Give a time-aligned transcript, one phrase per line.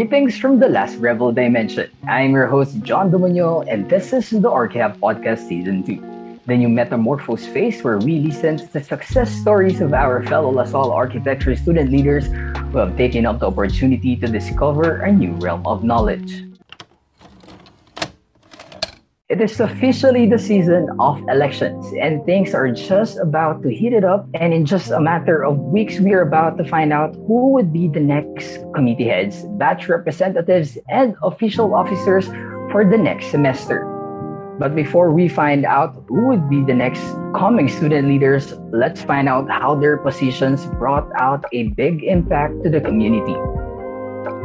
[0.00, 1.90] Greetings from the Last Rebel Dimension.
[2.08, 6.40] I'm your host, John Domonyo, and this is the Archab Podcast Season 2.
[6.46, 10.90] The new metamorphose phase where we listen to the success stories of our fellow LaSalle
[10.90, 12.28] architecture student leaders
[12.72, 16.49] who have taken up the opportunity to discover a new realm of knowledge.
[19.30, 24.02] It is officially the season of elections, and things are just about to heat it
[24.02, 24.26] up.
[24.34, 27.72] And in just a matter of weeks, we are about to find out who would
[27.72, 32.26] be the next committee heads, batch representatives, and official officers
[32.72, 33.86] for the next semester.
[34.58, 37.00] But before we find out who would be the next
[37.38, 42.68] coming student leaders, let's find out how their positions brought out a big impact to
[42.68, 43.38] the community.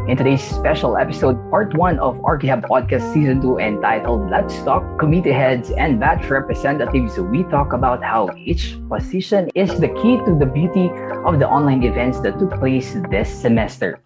[0.05, 5.33] In today's special episode, part one of Archihab Podcast Season 2 entitled Let's Talk Committee
[5.33, 10.45] Heads and Batch Representatives, we talk about how each position is the key to the
[10.45, 10.93] beauty
[11.25, 13.97] of the online events that took place this semester.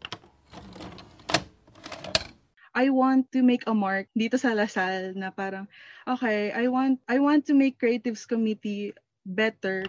[2.71, 5.67] I want to make a mark dito sa Lasal na parang
[6.07, 8.95] okay, I want I want to make creatives committee
[9.27, 9.83] better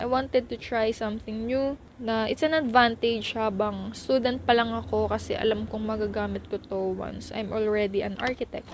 [0.00, 5.12] I wanted to try something new na it's an advantage habang student pa lang ako
[5.12, 8.64] kasi alam kong magagamit ko to once I'm already an architect.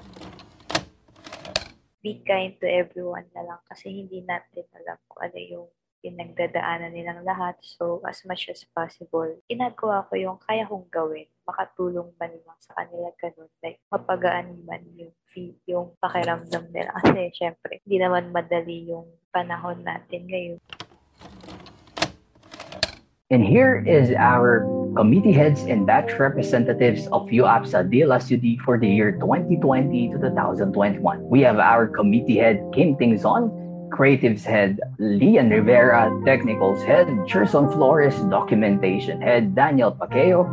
[1.99, 5.67] Be kind to everyone na lang kasi hindi natin alam kung ano yung
[5.99, 7.59] pinagdadaanan nilang lahat.
[7.59, 11.27] So, as much as possible, ginagawa ko yung kaya kong gawin.
[11.43, 13.51] Makatulong man lang sa kanila ganun.
[13.59, 16.95] Like, mapagaan man yung feel, yung pakiramdam nila.
[17.03, 20.63] Kasi, syempre, hindi naman madali yung panahon natin ngayon.
[23.31, 24.65] And here is our
[24.97, 31.29] committee heads and batch representatives of UAPSA DLSUD for the year 2020 to 2021.
[31.29, 33.51] We have our committee head, Kim Tingzon,
[33.91, 40.47] creatives head, Lian Rivera, technicals head, Gerson Flores, documentation head, Daniel Paqueo,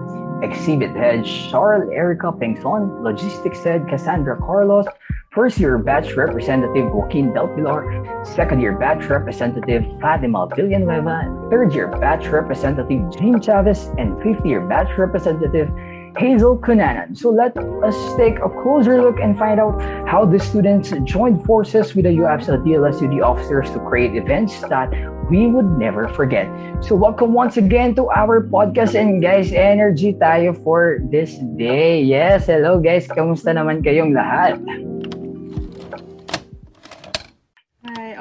[0.43, 4.87] exhibit head, Charles Erica Pengson, logistics head, Cassandra Carlos,
[5.33, 11.87] First year batch representative Joaquin Del Pilar, second year batch representative Fatima Villanueva, third year
[11.87, 15.73] batch representative Jim Chavez, and fifth year batch representative
[16.15, 17.17] Hazel Cunanan.
[17.17, 21.95] So let us take a closer look and find out how the students joined forces
[21.95, 24.93] with the UAPSA DLSUD officers to create events that
[25.31, 26.45] we would never forget.
[26.85, 32.03] So welcome once again to our podcast and guys, energy tayo for this day.
[32.03, 34.61] Yes, hello guys, kamusta naman kayong lahat?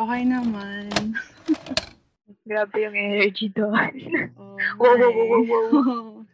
[0.02, 0.90] Okay naman.
[2.48, 3.94] Grabe yung energy doon.
[4.34, 6.26] Oh, wow, wow, wow, wow, wow.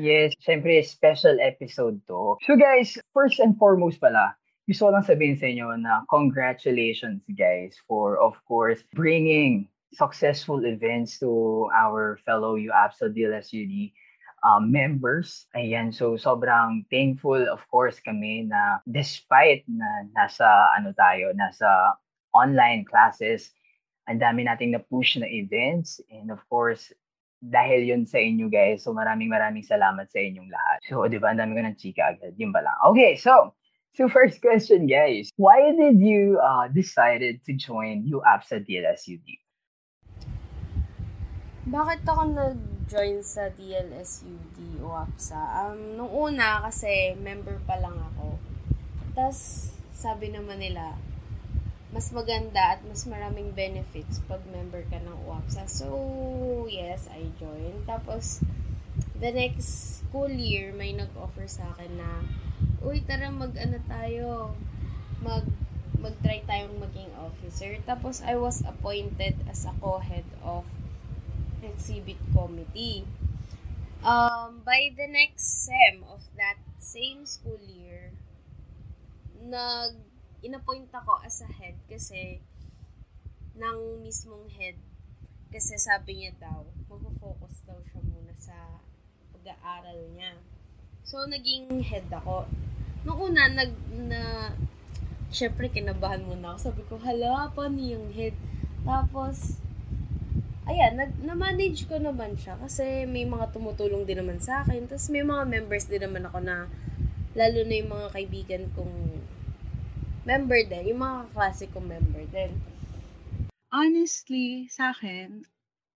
[0.00, 2.40] Yes, syempre special episode to.
[2.48, 4.32] So guys, first and foremost pala,
[4.64, 11.20] gusto ko lang sabihin sa inyo na congratulations guys for of course bringing successful events
[11.20, 13.92] to our fellow UAPSA DLSUD
[14.40, 15.44] um, members.
[15.52, 21.68] Ayan, so sobrang thankful of course kami na despite na nasa ano tayo, nasa
[22.32, 23.52] online classes.
[24.10, 26.02] Ang dami nating na-push na events.
[26.10, 26.90] And of course,
[27.42, 28.86] dahil yun sa inyo guys.
[28.86, 30.78] So maraming maraming salamat sa inyong lahat.
[30.86, 32.38] So, di ba, ang dami ko ng chika agad.
[32.38, 32.78] Yun ba lang.
[32.94, 33.50] Okay, so,
[33.98, 35.34] so first question guys.
[35.34, 39.26] Why did you uh, decided to join UAPSA DLSUD?
[41.62, 45.42] Bakit ako nag-join sa DLSUD UAPSA?
[45.66, 48.38] Um, nung una kasi member pa lang ako.
[49.18, 50.94] Tapos sabi naman nila,
[51.92, 55.68] mas maganda at mas maraming benefits pag member ka ng UAPSA.
[55.68, 55.86] So,
[56.64, 57.84] yes, I joined.
[57.84, 58.40] Tapos,
[59.20, 62.24] the next school year, may nag-offer sa akin na,
[62.80, 64.56] uy, tara mag-ano tayo,
[65.20, 65.44] mag
[66.02, 67.78] mag-try tayong maging officer.
[67.84, 70.66] Tapos, I was appointed as a co-head of
[71.62, 73.06] exhibit committee.
[74.02, 78.10] Um, by the next SEM of that same school year,
[79.38, 79.94] nag
[80.42, 82.42] inappoint ako as a head kasi
[83.54, 84.76] ng mismong head
[85.52, 88.80] kasi sabi niya daw, mag-focus daw siya muna sa
[89.36, 90.40] pag-aaral niya.
[91.04, 92.48] So, naging head ako.
[93.04, 94.48] Nung una, nag, na,
[95.28, 96.72] syempre, kinabahan muna ako.
[96.72, 98.32] Sabi ko, hala, paano yung head?
[98.80, 99.60] Tapos,
[100.64, 104.88] ayan, nag, na-manage ko naman siya kasi may mga tumutulong din naman sa akin.
[104.88, 106.64] Tapos, may mga members din naman ako na,
[107.36, 109.20] lalo na yung mga kaibigan kong
[110.22, 112.52] member din, yung mga klase kong member din.
[113.72, 115.42] Honestly, sa akin,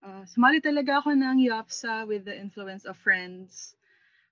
[0.02, 3.76] uh, sumali talaga ako ng YAPSA with the influence of friends.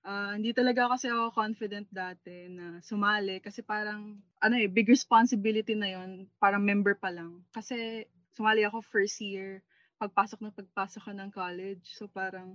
[0.04, 5.72] Uh, hindi talaga kasi ako confident dati na sumali kasi parang ano eh big responsibility
[5.72, 8.04] na yon parang member pa lang kasi
[8.36, 9.64] sumali ako first year
[9.96, 12.52] pagpasok na pagpasok ko ng college so parang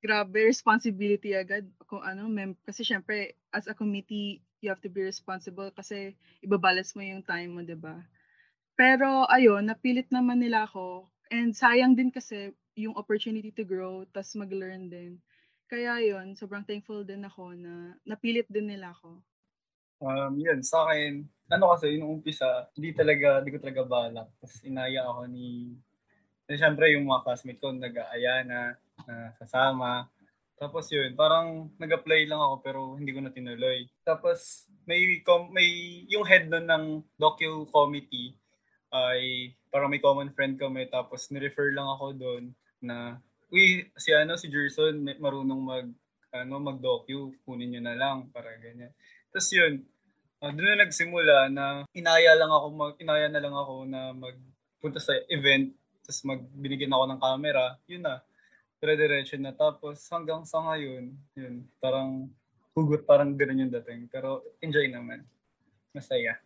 [0.00, 1.68] grabe, responsibility agad.
[1.84, 6.14] Kung ano, mem- kasi syempre, as a committee, you have to be responsible kasi
[6.44, 8.00] ibabalance mo yung time mo, 'di ba?
[8.76, 11.08] Pero ayun, napilit naman nila ako.
[11.28, 15.20] And sayang din kasi yung opportunity to grow, tas mag-learn din.
[15.70, 19.20] Kaya yun, sobrang thankful din ako na napilit din nila ako.
[20.00, 24.28] Um, yun, sa akin, ano kasi, yung umpisa, hindi talaga, hindi ko talaga balak.
[24.40, 25.76] Tapos inaya ako ni,
[26.48, 28.60] eh, syempre yung mga classmate ko, nag-aaya na,
[29.04, 30.08] na sasama.
[30.60, 33.88] Tapos yun, parang nag-apply lang ako pero hindi ko na tinuloy.
[34.04, 36.84] Tapos may com- may yung head nun ng
[37.16, 38.36] docu committee
[38.92, 42.44] ay parang may common friend kami tapos ni-refer lang ako doon
[42.84, 43.16] na
[43.48, 45.86] uy si ano si Jerson marunong mag
[46.30, 48.92] ano mag-docu kunin niyo na lang para ganyan.
[49.32, 49.80] Tapos yun,
[50.44, 55.00] uh, doon na nagsimula na inaya lang ako mag inaya na lang ako na magpunta
[55.00, 55.72] sa event
[56.04, 57.64] tapos magbinigyan ako ng camera.
[57.88, 58.20] Yun na.
[58.80, 62.32] Dire-diretso na tapos hanggang sa ngayon, yun, parang
[62.72, 64.08] hugot parang ganun yung dating.
[64.08, 65.28] Pero enjoy naman.
[65.92, 66.40] Masaya.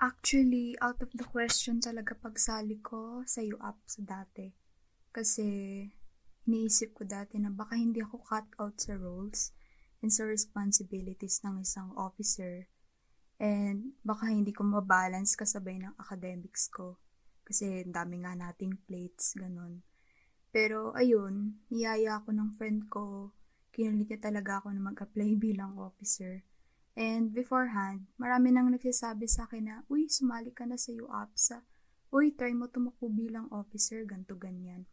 [0.00, 4.48] Actually, out of the question talaga pagsali ko sa UAP sa dati.
[5.12, 5.46] Kasi,
[6.48, 9.52] iniisip ko dati na baka hindi ako cut out sa roles
[10.00, 12.68] and sa responsibilities ng isang officer.
[13.36, 16.96] And baka hindi ko mabalance kasabay ng academics ko.
[17.44, 19.84] Kasi dami nga nating plates, ganun.
[20.54, 23.34] Pero ayun, niyaya ako ng friend ko.
[23.74, 26.46] Kinulit niya talaga ako na mag-apply bilang officer.
[26.94, 31.66] And beforehand, marami nang nagsasabi sa akin na, uy, sumali ka na sa UAPSA.
[32.14, 34.86] Uy, try mo tumakbo bilang officer, ganto ganyan.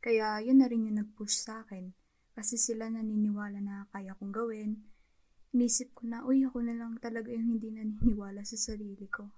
[0.00, 1.92] Kaya yun na rin yung nag-push sa akin.
[2.32, 4.88] Kasi sila naniniwala na kaya kong gawin.
[5.52, 9.28] Inisip ko na, uy, ako na lang talaga yung hindi naniniwala sa sarili ko.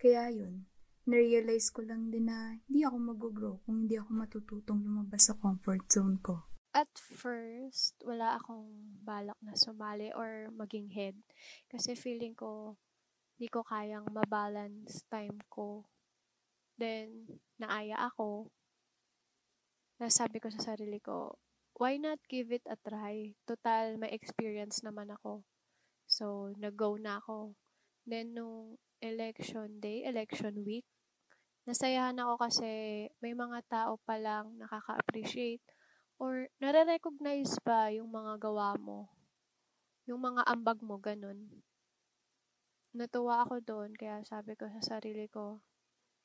[0.00, 0.64] Kaya yun,
[1.08, 5.88] narealize ko lang din na hindi ako mag-grow kung hindi ako matututong lumabas sa comfort
[5.88, 6.44] zone ko.
[6.76, 11.16] At first, wala akong balak na sumali or maging head.
[11.72, 12.76] Kasi feeling ko,
[13.40, 15.88] di ko kayang mabalance time ko.
[16.76, 18.52] Then, naaya ako.
[19.98, 21.40] Nasabi ko sa sarili ko,
[21.80, 23.32] why not give it a try?
[23.48, 25.42] Total, may experience naman ako.
[26.04, 27.56] So, nag-go na ako.
[28.04, 30.86] Then, nung election day, election week,
[31.68, 32.70] nasayahan ako kasi
[33.20, 35.60] may mga tao pa lang nakaka-appreciate
[36.16, 39.12] or nare-recognize ba yung mga gawa mo?
[40.08, 41.44] Yung mga ambag mo, ganun.
[42.96, 45.60] Natuwa ako doon, kaya sabi ko sa sarili ko,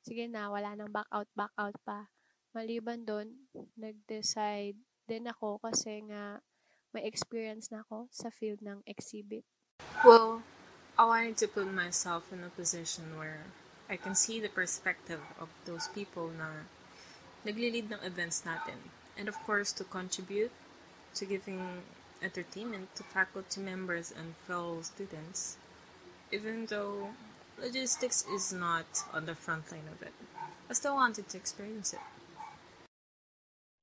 [0.00, 2.08] sige na, wala nang back out, back out pa.
[2.56, 3.44] Maliban doon,
[3.76, 6.40] nag-decide din ako kasi nga
[6.96, 9.44] may experience na ako sa field ng exhibit.
[10.00, 10.40] Well,
[10.96, 13.44] I wanted to put myself in a position where
[13.94, 16.66] I can see the perspective of those people na
[17.46, 20.50] nagli-lead ng events natin and of course to contribute
[21.14, 21.86] to giving
[22.18, 25.62] entertainment to faculty members and fellow students,
[26.34, 27.14] even though
[27.54, 30.18] logistics is not on the front line of it.
[30.66, 32.02] I still wanted to experience it.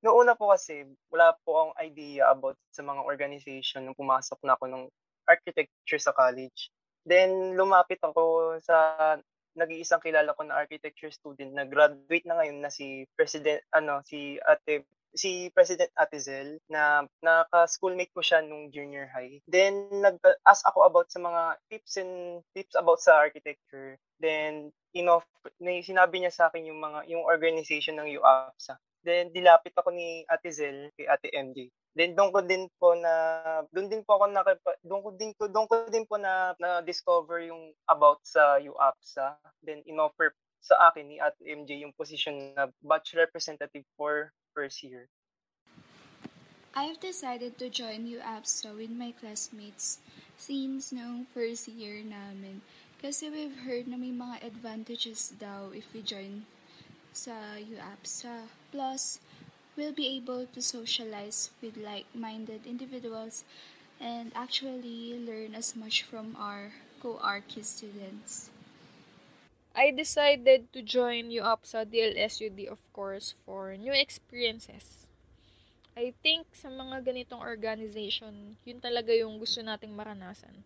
[0.03, 4.59] Noong una po kasi, wala po akong idea about sa mga organization nung pumasok na
[4.59, 4.83] ako ng
[5.23, 6.67] architecture sa college.
[7.07, 9.15] Then, lumapit ako sa
[9.55, 14.39] nag-iisang kilala ko na architecture student na graduate na ngayon na si President, ano, si
[14.41, 19.43] Ate si President Atizel na naka-schoolmate ko siya nung junior high.
[19.43, 23.99] Then nag-ask ako about sa mga tips and tips about sa architecture.
[24.23, 25.27] Then inoff
[25.59, 28.79] sinabi niya sa akin yung mga yung organization ng UAPSA.
[29.01, 31.73] Then dilapit ako ni Atizel kay Ate MJ.
[31.97, 33.13] Then doon ko din po na
[33.73, 34.45] doon din po ako na
[34.85, 39.41] doon ko din ko doon ko din po na na discover yung about sa UAPSA.
[39.65, 40.31] Then inoffer
[40.61, 45.09] sa akin ni Ate MJ yung position na batch representative for first year?
[46.71, 49.99] I've decided to join UAPSA with my classmates
[50.39, 52.63] since noong first year namin.
[53.01, 56.45] Kasi we've heard na may mga advantages daw if we join
[57.11, 58.60] sa UAPSA.
[58.71, 59.19] Plus,
[59.75, 63.43] we'll be able to socialize with like-minded individuals
[63.99, 66.73] and actually learn as much from our
[67.03, 68.49] co-archi students.
[69.75, 75.07] I decided to join UAPSA DLSUD of course for new experiences.
[75.95, 80.63] I think sa mga ganitong organization, yun talaga yung gusto nating maranasan.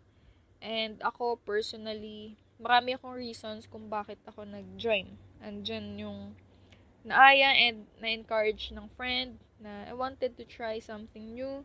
[0.61, 5.17] And ako personally, marami akong reasons kung bakit ako nag-join.
[5.41, 6.33] Andyan yung
[7.05, 11.63] naaya and na-encourage ng friend na I wanted to try something new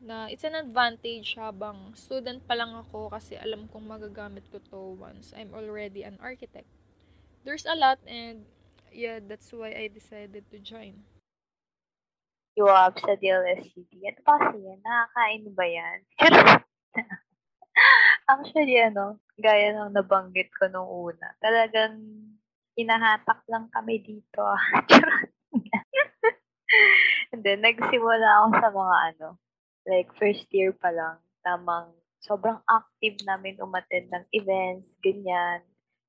[0.00, 4.96] na it's an advantage habang student pa lang ako kasi alam kong magagamit ko to
[4.96, 6.68] once I'm already an architect.
[7.44, 8.48] There's a lot and
[8.92, 11.04] yeah, that's why I decided to join.
[12.56, 13.92] UAP sa DLSCD.
[14.08, 14.80] Ano pa kasi yan?
[14.80, 15.98] Nakakain ba yan?
[18.32, 22.00] Actually, ano, gaya ng nabanggit ko nung una, talagang
[22.76, 24.44] hinahatak lang kami dito.
[27.32, 29.28] And then, nagsimula ako sa mga ano,
[29.88, 35.62] like first year pa lang, tamang sobrang active namin umattend ng events, ganyan.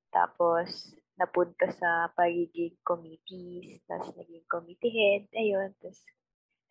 [0.10, 5.74] Tapos, napunta sa pagiging committees, tapos naging committee head, ayun.
[5.82, 6.02] Tapos,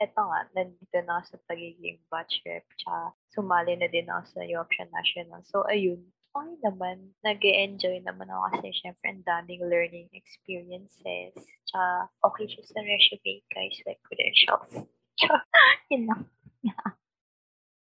[0.02, 4.40] eto nga, nandito na ako sa pagiging batch rep, tsaka sumali na din ako sa
[4.60, 5.40] Option National.
[5.46, 6.04] So, ayun,
[6.36, 6.96] okay naman.
[7.24, 11.32] nag enjoy naman ako kasi syempre ang daming learning experiences.
[11.72, 14.84] Tsaka okay siya sa resume guys, like credentials.
[15.92, 16.22] Yun lang.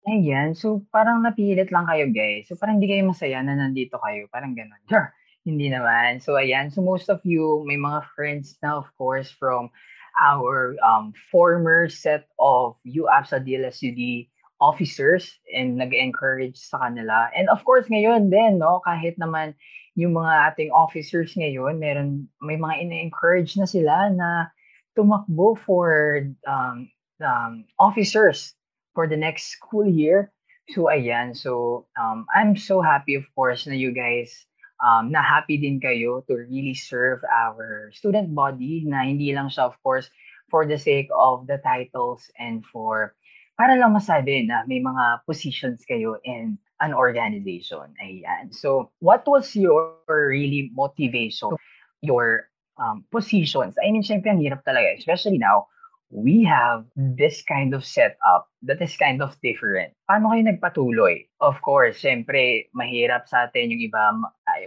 [0.03, 0.51] Ayan.
[0.51, 2.51] So, parang napilit lang kayo, guys.
[2.51, 4.27] So, parang hindi kayo masaya na nandito kayo.
[4.27, 4.79] Parang ganun.
[4.91, 5.15] Sure.
[5.47, 6.23] Hindi naman.
[6.23, 6.71] So, ayan.
[6.71, 9.71] So, most of you, may mga friends na, of course, from
[10.15, 14.31] our um, former set of UAP sa DLSUD
[14.63, 17.27] officers and nag-encourage sa kanila.
[17.35, 19.59] And of course, ngayon din, no, kahit naman
[19.99, 24.47] yung mga ating officers ngayon, meron, may mga ina-encourage na sila na
[24.95, 26.87] tumakbo for um,
[27.19, 28.55] um, officers
[28.95, 30.31] for the next school year.
[30.71, 31.35] So, ayan.
[31.35, 34.31] So, um, I'm so happy, of course, na you guys
[34.79, 39.67] um, na happy din kayo to really serve our student body na hindi lang siya,
[39.67, 40.07] of course,
[40.47, 43.13] for the sake of the titles and for
[43.57, 47.93] para lang masabi na may mga positions kayo in an organization.
[48.01, 48.51] Ayan.
[48.51, 51.55] So, what was your really motivation,
[52.01, 52.49] your
[52.81, 53.77] um, positions?
[53.77, 55.69] I mean, syempre, ang hirap talaga, especially now,
[56.13, 59.93] we have this kind of setup that is kind of different.
[60.09, 61.25] Paano kayo nagpatuloy?
[61.41, 64.13] Of course, syempre, mahirap sa atin yung iba.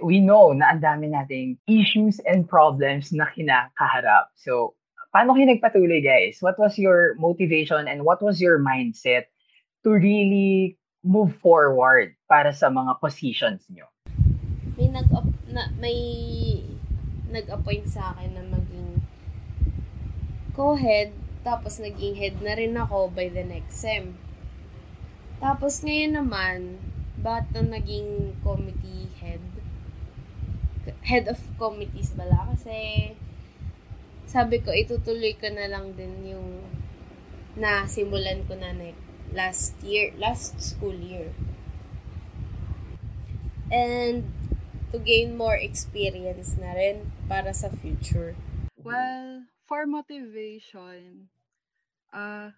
[0.03, 4.35] We know na ang dami nating issues and problems na kinakaharap.
[4.39, 4.76] So,
[5.17, 6.45] paano kayo nagpatuloy, guys?
[6.45, 9.33] What was your motivation and what was your mindset
[9.81, 13.89] to really move forward para sa mga positions nyo?
[14.77, 15.09] May nag
[15.49, 15.97] na, may
[17.33, 19.01] nag-appoint sa akin na maging
[20.53, 24.19] co-head tapos, naging head na rin ako by the next sem.
[25.39, 26.83] Tapos, ngayon naman,
[27.23, 29.39] ba't na naging committee head?
[31.07, 32.51] Head of committees bala?
[32.51, 33.15] Kasi,
[34.27, 36.67] sabi ko, itutuloy ko na lang din yung
[37.57, 38.75] na simulan ko na
[39.33, 41.33] last year, last school year.
[43.73, 44.29] And,
[44.93, 48.37] to gain more experience na rin para sa future.
[48.79, 51.27] Well, for motivation,
[52.15, 52.55] uh,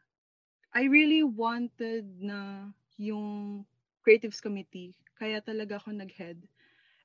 [0.75, 2.71] I really wanted na
[3.01, 3.65] yung
[4.05, 6.37] creatives committee, kaya talaga ako nag-head.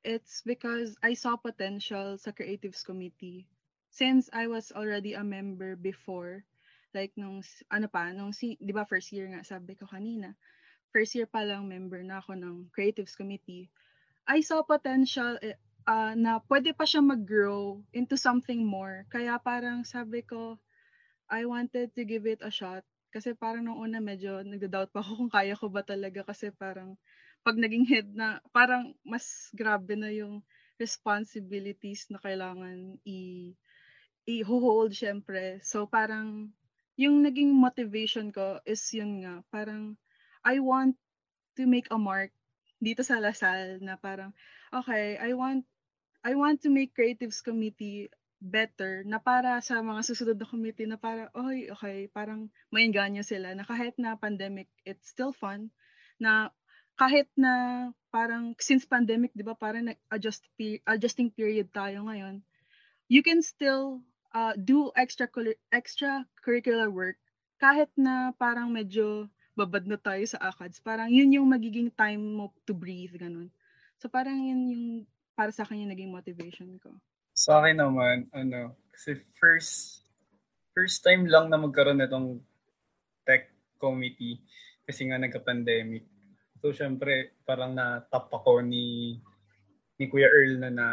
[0.04, 3.48] It's because I saw potential sa creatives committee.
[3.94, 6.42] Since I was already a member before,
[6.98, 10.34] like nung, ano pa, nung, si, di ba first year nga, sabi ko kanina,
[10.90, 13.70] first year pa lang member na ako ng creatives committee,
[14.26, 15.38] I saw potential
[15.86, 19.06] uh, na pwede pa siya mag-grow into something more.
[19.14, 20.58] Kaya parang sabi ko,
[21.30, 22.82] I wanted to give it a shot.
[23.14, 26.98] Kasi parang nung una medyo nagda-doubt pa ako kung kaya ko ba talaga kasi parang
[27.46, 30.42] pag naging head na, parang mas grabe na yung
[30.82, 33.54] responsibilities na kailangan i
[34.30, 35.60] i-hold syempre.
[35.66, 36.54] So parang
[36.96, 39.98] yung naging motivation ko is yun nga, parang
[40.46, 40.96] I want
[41.58, 42.32] to make a mark
[42.84, 44.36] dito sa Lasal na parang
[44.76, 45.64] okay, I want
[46.24, 48.08] I want to make creatives committee
[48.44, 53.56] better na para sa mga susunod na committee na para, oy, okay, parang maingganyo sila
[53.56, 55.72] na kahit na pandemic, it's still fun.
[56.20, 56.52] Na
[57.00, 60.44] kahit na parang since pandemic, di ba, parang nag-adjust,
[60.88, 62.44] adjusting period tayo ngayon,
[63.08, 64.04] you can still
[64.34, 65.30] uh, do extra
[65.72, 67.18] extracurricular work
[67.62, 70.82] kahit na parang medyo babad na tayo sa ACADS.
[70.82, 73.54] Parang yun yung magiging time mo to breathe, ganun.
[74.02, 74.86] So parang yun yung
[75.38, 76.92] para sa akin yung naging motivation ko.
[77.34, 80.06] Sa akin naman, ano, kasi first,
[80.74, 82.42] first time lang na magkaroon nitong
[83.26, 83.50] tech
[83.82, 84.42] committee
[84.86, 86.06] kasi nga nagka-pandemic.
[86.62, 89.18] So, syempre, parang na-top ako ni
[90.00, 90.88] ni Kuya Earl na na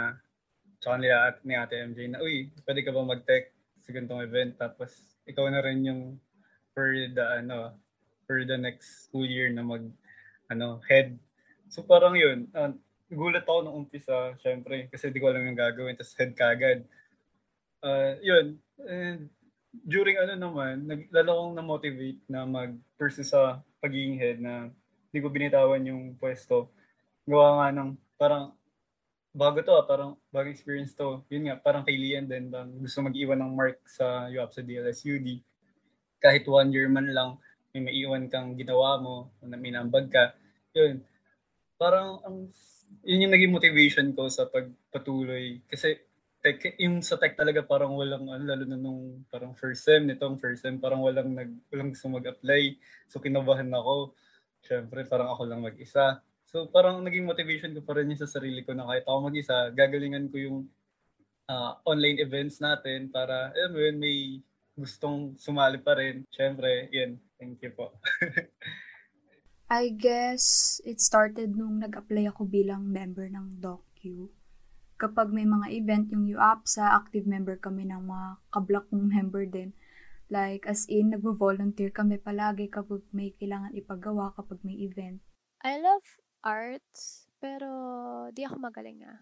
[0.81, 3.53] tsaka nila at ni Ate MJ na, uy, pwede ka ba mag-tech
[3.85, 4.57] sa ganitong event?
[4.57, 4.97] Tapos,
[5.29, 6.03] ikaw na rin yung
[6.73, 7.77] for the, ano,
[8.25, 9.85] for the next school year na mag,
[10.49, 11.21] ano, head.
[11.69, 12.73] So, parang yun, uh,
[13.13, 16.89] gulat ako nung umpisa, syempre, kasi di ko alam yung gagawin, tapos head kagad.
[17.85, 18.57] Uh, yun,
[18.89, 19.29] and
[19.85, 24.73] during ano naman, nag, lalo akong na-motivate na mag-pursue sa pagiging head na
[25.11, 26.71] hindi ko binitawan yung pwesto.
[27.27, 28.55] Gawa nga ng parang
[29.31, 31.23] bago to, ah, parang bagong experience to.
[31.31, 35.29] Yun nga, parang kay Lian din, bang gusto mag-iwan ng mark sa UAP sa DLSUD.
[36.21, 37.41] kahit one year man lang,
[37.73, 40.37] may maiwan kang ginawa mo, na minambag ka,
[40.77, 41.01] yun.
[41.81, 42.53] Parang, ang,
[43.07, 45.65] yun yung naging motivation ko sa pagpatuloy.
[45.65, 45.97] Kasi,
[46.45, 50.37] tech, yung sa tech talaga parang walang, ano, lalo na nung parang first sem, nitong
[50.37, 52.77] first sem, parang walang, nag, walang gusto mag-apply.
[53.09, 54.13] So, kinabahan ako.
[54.61, 56.21] Siyempre, parang ako lang mag-isa.
[56.51, 59.71] So, parang naging motivation ko pa rin yung sa sarili ko na kahit ako mag-isa,
[59.71, 60.59] gagalingan ko yung
[61.47, 64.19] uh, online events natin para, alam mo yun, may
[64.75, 66.27] gustong sumali pa rin.
[66.35, 67.97] Siyempre, yun, Thank you po.
[69.73, 74.29] I guess it started nung nag-apply ako bilang member ng DocU.
[75.01, 79.73] Kapag may mga event yung UAPSA, active member kami ng mga kablock kong member din.
[80.29, 85.25] Like, as in, nagvo-volunteer kami palagi kapag may kailangan ipagawa kapag may event.
[85.65, 86.05] I love
[86.41, 87.69] arts, pero
[88.33, 89.21] di ako magaling ah.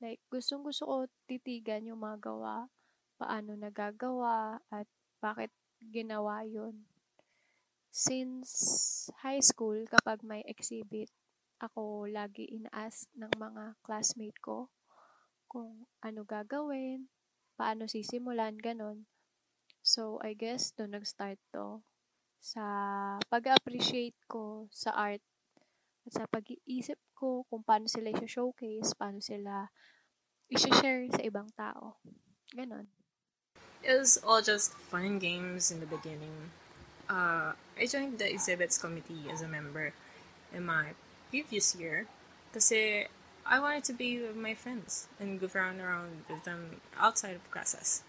[0.00, 0.96] Like, gustong gusto ko
[1.28, 2.68] titigan yung mga gawa,
[3.20, 4.88] paano nagagawa, at
[5.20, 6.88] bakit ginawa yun.
[7.92, 8.50] Since
[9.20, 11.12] high school, kapag may exhibit,
[11.60, 14.72] ako lagi ina-ask ng mga classmate ko
[15.44, 17.12] kung ano gagawin,
[17.60, 19.04] paano sisimulan, ganon.
[19.84, 21.84] So, I guess doon nag-start to
[22.40, 22.64] sa
[23.28, 25.20] pag-appreciate ko sa art
[26.06, 29.68] at sa pag-iisip ko kung paano sila i-showcase, paano sila
[30.48, 32.00] i-share sa ibang tao.
[32.56, 32.88] Ganon.
[33.80, 36.52] It was all just fun games in the beginning.
[37.10, 39.92] uh, I joined the exhibits committee as a member
[40.54, 40.94] in my
[41.30, 42.06] previous year
[42.48, 47.34] because I wanted to be with my friends and goof around around with them outside
[47.34, 48.02] of classes.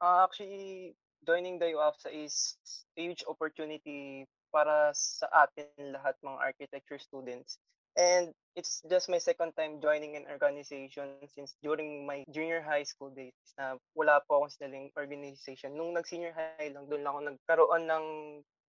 [0.00, 0.94] Uh, actually,
[1.26, 2.56] joining the UAPSA is
[2.96, 7.58] a huge opportunity para sa atin lahat mga architecture students
[7.94, 13.10] And it's just my second time joining an organization since during my junior high school
[13.14, 15.78] days na wala po akong sinaling organization.
[15.78, 18.06] Nung nag-senior high lang, doon lang ako nagkaroon ng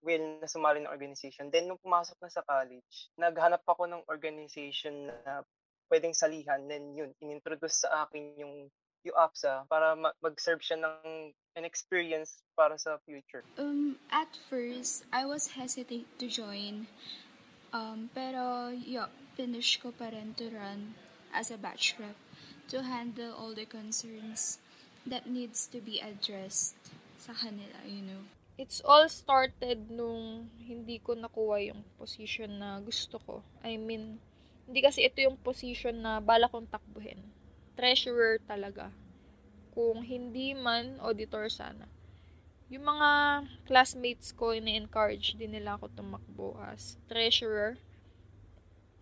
[0.06, 1.50] will na sumali ng organization.
[1.50, 5.42] Then, nung pumasok na sa college, naghanap ako ng organization na
[5.90, 6.62] pwedeng salihan.
[6.70, 8.70] Then, yun, inintroduce sa akin yung
[9.10, 13.44] UAPSA para mag-serve siya ng an experience para sa future.
[13.58, 16.88] Um, at first, I was hesitant to join
[17.76, 20.96] Um, pero, yo, finish ko pa rin to run
[21.36, 22.16] as a batch rep
[22.72, 24.64] to handle all the concerns
[25.04, 26.80] that needs to be addressed
[27.20, 28.24] sa kanila, you know.
[28.56, 33.44] It's all started nung hindi ko nakuha yung position na gusto ko.
[33.60, 34.24] I mean,
[34.64, 37.20] hindi kasi ito yung position na bala kong takbuhin.
[37.76, 38.88] Treasurer talaga.
[39.76, 41.92] Kung hindi man, auditor sana
[42.66, 43.10] yung mga
[43.70, 47.78] classmates ko, ina-encourage din nila ako tumakbo as treasurer.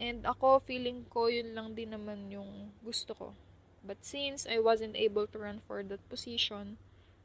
[0.04, 3.28] And ako, feeling ko, yun lang din naman yung gusto ko.
[3.84, 6.76] But since I wasn't able to run for that position,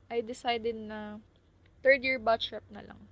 [0.07, 1.19] I decided na
[1.83, 3.11] third year batch rep na lang.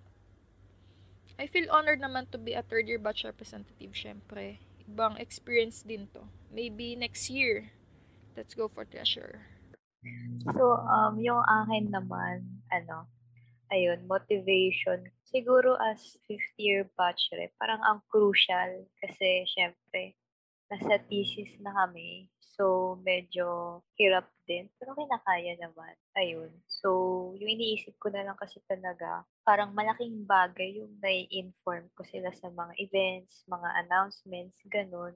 [1.36, 4.62] I feel honored naman to be a third year batch representative, syempre.
[4.86, 6.30] Ibang experience din to.
[6.54, 7.74] Maybe next year,
[8.38, 9.55] let's go for treasurer.
[10.54, 13.10] So, um, yung akin naman, ano,
[13.72, 15.10] ayun, motivation.
[15.26, 20.14] Siguro as fifth year batch rep, parang ang crucial kasi syempre,
[20.70, 22.30] nasa thesis na kami.
[22.56, 24.72] So, medyo hirap din.
[24.80, 25.92] Pero kinakaya naman.
[26.16, 26.48] Ayun.
[26.64, 26.88] So,
[27.36, 32.48] yung iniisip ko na lang kasi talaga, parang malaking bagay yung nai-inform ko sila sa
[32.48, 35.12] mga events, mga announcements, ganun.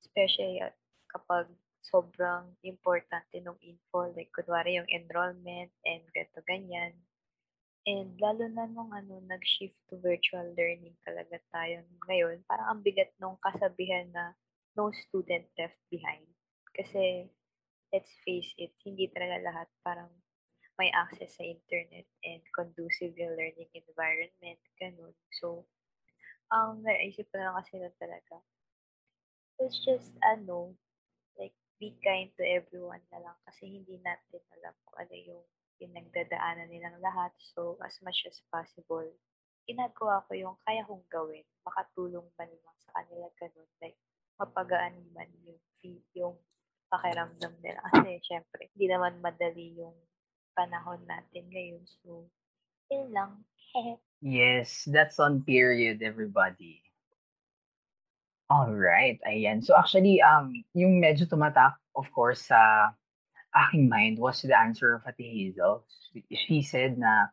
[0.00, 0.64] Especially
[1.12, 4.10] kapag sobrang importante nung info.
[4.14, 6.94] Like, kunwari yung enrollment and ganito, ganyan.
[7.82, 13.10] And lalo na nung ano, nag-shift to virtual learning talaga tayo ngayon, parang ang bigat
[13.18, 14.38] nung kasabihan na
[14.78, 16.24] no student left behind.
[16.72, 17.26] Kasi,
[17.90, 20.08] let's face it, hindi talaga lahat parang
[20.80, 25.12] may access sa internet and conducive yung learning environment, ganun.
[25.42, 25.66] So,
[26.54, 28.40] ang naisip ko na lang kasi lang talaga,
[29.60, 30.78] it's just, ano,
[31.80, 35.42] be kind to everyone na lang kasi hindi natin alam kung ano yung
[35.82, 37.34] pinagdadaanan nilang lahat.
[37.54, 39.06] So, as much as possible,
[39.66, 41.42] ginagawa ko yung kaya kong gawin.
[41.66, 43.70] Makatulong man lang sa kanila ganun.
[43.82, 43.98] Like,
[44.38, 46.36] mapagaan man yung feel, yung
[46.86, 47.82] pakiramdam nila.
[47.90, 49.96] Kasi, syempre, hindi naman madali yung
[50.54, 51.82] panahon natin ngayon.
[52.02, 52.30] So,
[52.86, 53.32] yun lang.
[54.22, 56.84] yes, that's on period, everybody.
[58.52, 59.64] All right, ayan.
[59.64, 62.92] So actually, um, yung medyo tumatak, of course, sa
[63.56, 65.88] aking mind was the answer of Ate Hazel.
[66.28, 67.32] She said na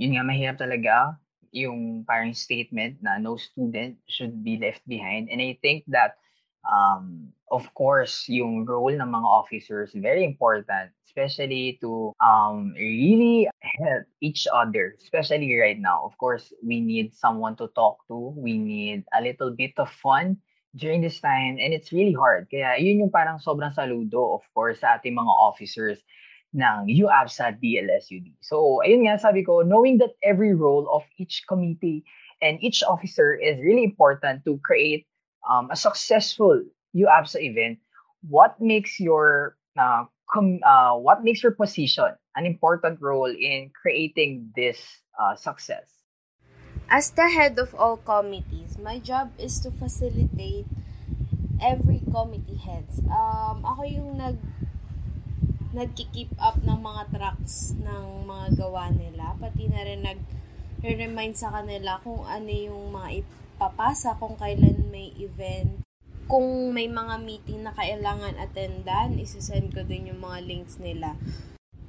[0.00, 1.20] yun nga mahirap talaga
[1.52, 5.28] yung parang statement na no student should be left behind.
[5.28, 6.16] And I think that
[6.68, 13.48] um, of course, yung role ng mga officers, very important, especially to um, really
[13.80, 16.04] help each other, especially right now.
[16.04, 18.36] Of course, we need someone to talk to.
[18.36, 20.36] We need a little bit of fun
[20.76, 22.46] during this time and it's really hard.
[22.52, 25.98] Kaya yun yung parang sobrang saludo, of course, sa ating mga officers
[26.52, 28.32] ng UAPSA DLSUD.
[28.40, 32.04] So, ayun nga, sabi ko, knowing that every role of each committee
[32.40, 35.07] and each officer is really important to create
[35.44, 36.62] um, a successful
[36.96, 37.78] UAPSA event,
[38.26, 44.52] what makes your uh, com- uh, what makes your position an important role in creating
[44.56, 44.78] this
[45.18, 45.86] uh, success?
[46.88, 50.64] As the head of all committees, my job is to facilitate
[51.60, 53.00] every committee heads.
[53.04, 54.38] Um, ako yung nag
[55.68, 59.36] nagki-keep up ng mga tracks ng mga gawa nila.
[59.36, 63.20] Pati na rin nag-remind sa kanila kung ano yung mga
[63.58, 65.82] ipapasa, kung kailan may event.
[66.30, 71.18] Kung may mga meeting na kailangan attendan, isasend ko din yung mga links nila.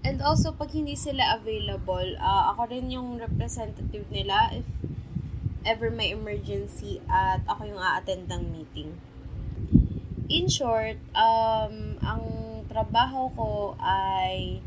[0.02, 4.66] And also, pag hindi sila available, uh, ako rin yung representative nila if
[5.62, 8.98] ever may emergency at ako yung a-attend ng meeting.
[10.26, 12.24] In short, um, ang
[12.66, 14.58] trabaho ko ay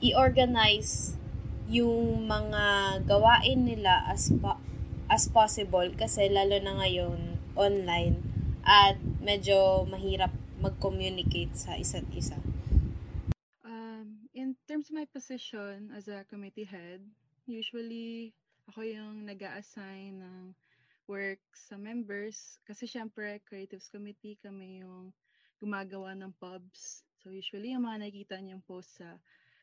[0.00, 1.20] i-organize
[1.68, 4.69] yung mga gawain nila as po-
[5.10, 8.22] as possible kasi lalo na ngayon online
[8.62, 10.30] at medyo mahirap
[10.62, 12.38] mag-communicate sa isa't isa.
[13.66, 17.02] Um, in terms of my position as a committee head,
[17.50, 18.30] usually
[18.70, 20.54] ako yung nag assign ng
[21.10, 25.10] work sa members kasi syempre creatives committee kami yung
[25.58, 27.02] gumagawa ng pubs.
[27.18, 29.18] So usually yung mga nakikita niyong post sa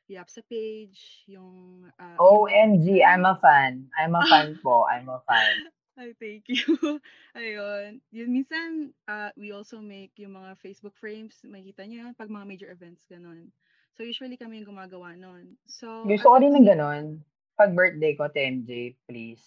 [0.08, 3.92] Yapsa page, yung uh, OMG, I'm a fan.
[4.00, 4.88] I'm a fan po.
[4.88, 5.68] I'm a fan.
[6.00, 6.78] Ay, thank you.
[7.36, 8.00] Ayun.
[8.14, 11.42] Yun, minsan, uh, we also make yung mga Facebook frames.
[11.44, 13.50] Makikita niyo yun pag mga major events, ganun.
[13.98, 15.58] So, usually kami yung gumagawa nun.
[15.66, 17.26] So, Gusto ko rin ng ganun.
[17.58, 19.42] Pag birthday ko, TMJ, please.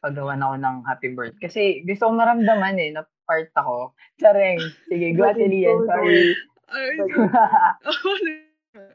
[0.00, 1.42] Paggawa na ako ng happy birthday.
[1.42, 3.90] Kasi gusto ko maramdaman eh, na part ako.
[4.22, 4.62] Tsareng.
[4.86, 5.82] Sige, go Ate Lian.
[5.84, 6.38] Sorry.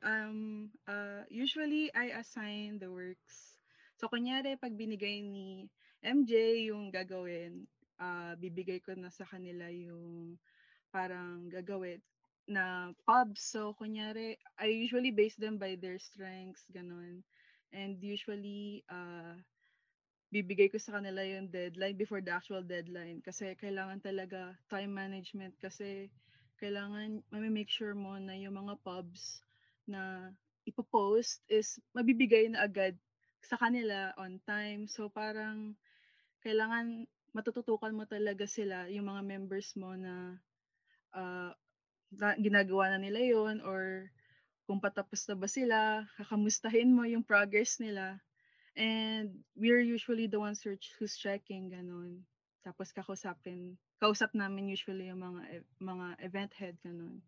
[0.03, 3.57] um, uh, usually, I assign the works.
[3.97, 5.69] So, kunyari, pag binigay ni
[6.05, 7.65] MJ yung gagawin,
[7.97, 10.37] uh, bibigay ko na sa kanila yung
[10.93, 12.01] parang gagawin
[12.45, 13.41] na pubs.
[13.41, 17.25] So, kunyari, I usually base them by their strengths, ganun.
[17.73, 19.37] And usually, uh,
[20.31, 25.55] bibigay ko sa kanila yung deadline before the actual deadline kasi kailangan talaga time management
[25.55, 26.11] kasi
[26.59, 29.39] kailangan may-make sure mo na yung mga pubs
[29.87, 30.31] na
[30.67, 32.93] ipopost is mabibigay na agad
[33.41, 34.85] sa kanila on time.
[34.85, 35.73] So parang
[36.43, 40.35] kailangan matututukan mo talaga sila, yung mga members mo na,
[41.15, 41.51] uh,
[42.11, 44.11] na ginagawa na nila yon or
[44.67, 48.19] kung patapos na ba sila, kakamustahin mo yung progress nila
[48.77, 52.21] And we're usually the ones who's checking, ganun.
[52.61, 57.25] Tapos kakausapin, kausap namin usually yung mga e, mga event head, ganun.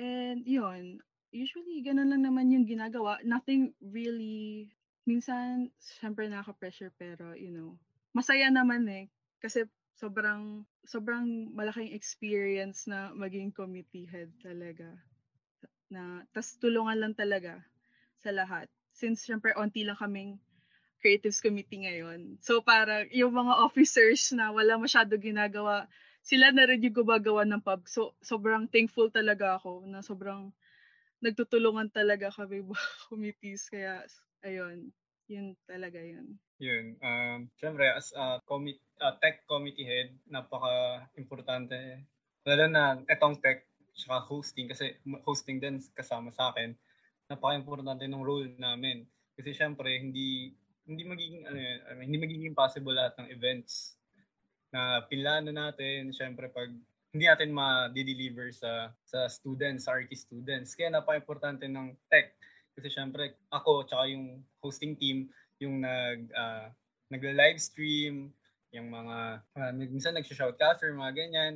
[0.00, 1.04] And yun,
[1.34, 3.18] usually ganun lang naman yung ginagawa.
[3.26, 4.70] Nothing really,
[5.02, 7.74] minsan, syempre nakaka-pressure pero, you know,
[8.14, 9.10] masaya naman eh.
[9.42, 9.66] Kasi
[9.98, 14.94] sobrang, sobrang malaking experience na maging committee head talaga.
[15.90, 17.58] Na, tas tulungan lang talaga
[18.22, 18.70] sa lahat.
[18.94, 20.38] Since syempre, onti lang kaming
[21.04, 22.40] Creatives Committee ngayon.
[22.40, 25.84] So para yung mga officers na wala masyado ginagawa,
[26.24, 27.84] sila na rin yung gumagawa ng pub.
[27.84, 30.48] So sobrang thankful talaga ako na sobrang
[31.24, 32.60] nagtutulungan talaga kami
[33.08, 33.72] committees.
[33.72, 34.04] Kaya
[34.44, 34.92] ayun,
[35.24, 36.36] yun talaga yun.
[36.60, 37.00] Yun.
[37.00, 42.04] Um, Siyempre, as a commit, uh, tech committee head, napaka-importante.
[42.44, 43.64] Lalo na itong tech,
[43.96, 46.76] saka hosting, kasi hosting din kasama sa akin,
[47.32, 49.08] napaka-importante ng role namin.
[49.34, 50.52] Kasi syempre, hindi
[50.84, 51.58] hindi magiging ano
[52.04, 53.96] hindi magiging possible lahat ng events
[54.68, 56.68] na pilano natin syempre pag
[57.14, 60.74] hindi natin ma-deliver sa sa students, sa RT students.
[60.74, 62.34] Kaya napaka-importante ng tech
[62.74, 65.30] kasi syempre ako tsaka yung hosting team
[65.62, 66.66] yung nag uh,
[67.14, 68.34] nagla-live stream,
[68.74, 71.54] yung mga uh, minsan nag-shoutcaster, mga ganyan.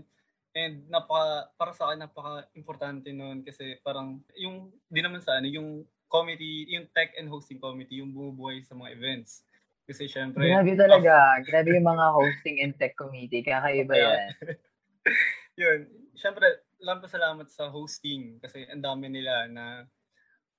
[0.55, 5.83] And napaka para sa akin napaka-importante noon kasi parang yung di naman sa ano yung
[6.07, 9.43] committee, yung tech and hosting committee, yung bumubuhay sa mga events.
[9.85, 10.45] Kasi syempre...
[10.45, 11.43] Grabe talaga.
[11.43, 11.51] Of...
[11.51, 13.45] Grabe yung mga hosting and tech committee.
[13.45, 14.31] Kakaiba yan.
[15.59, 15.81] yun.
[16.15, 16.47] Syempre,
[16.79, 19.85] lang salamat sa hosting kasi ang dami nila na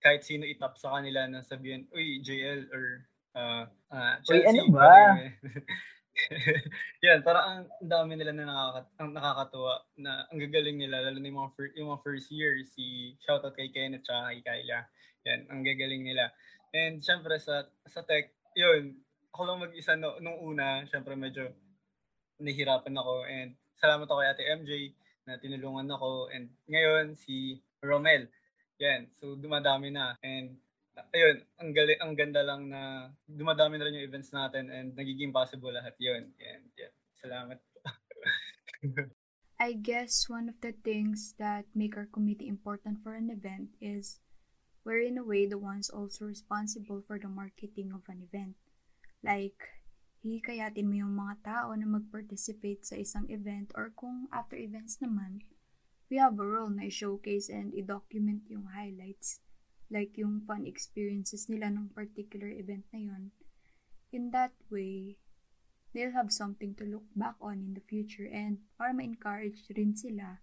[0.04, 2.86] kahit sino itap sa kanila na sabihin, uy, JL or
[3.36, 4.60] uh, uh, Chelsea.
[4.60, 4.92] Uy, ano ba?
[7.04, 11.28] yan, parang ang dami nila na nakaka, ang nakakatuwa na ang gagaling nila, lalo na
[11.32, 14.88] yung mga, fir- yung mga first year, si shoutout kay Kenneth at kay Kyla.
[15.28, 16.32] Yan, ang gagaling nila.
[16.72, 19.00] And syempre sa, sa tech, yun,
[19.36, 21.52] ako lang mag-isa no, nung una, syempre medyo
[22.40, 24.72] nahihirapan ako and salamat ako kay Ate MJ
[25.26, 28.28] na tinulungan ako and ngayon si Romel.
[28.80, 30.56] Yan, so dumadami na and
[31.16, 35.32] ayun, ang gali, ang ganda lang na dumadami na rin yung events natin and nagiging
[35.32, 36.32] possible lahat yun.
[36.40, 36.92] And yeah,
[37.24, 37.60] salamat.
[39.60, 44.24] I guess one of the things that make our committee important for an event is
[44.88, 48.56] we're in a way the ones also responsible for the marketing of an event.
[49.20, 49.79] Like,
[50.20, 55.44] hihikayatin mo yung mga tao na mag-participate sa isang event or kung after events naman,
[56.12, 59.40] we have a role na i-showcase and i-document yung highlights
[59.90, 63.24] like yung fun experiences nila ng particular event na yun.
[64.14, 65.18] In that way,
[65.94, 70.42] they'll have something to look back on in the future and para ma-encourage rin sila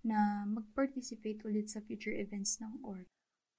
[0.00, 3.04] na mag-participate ulit sa future events ng org.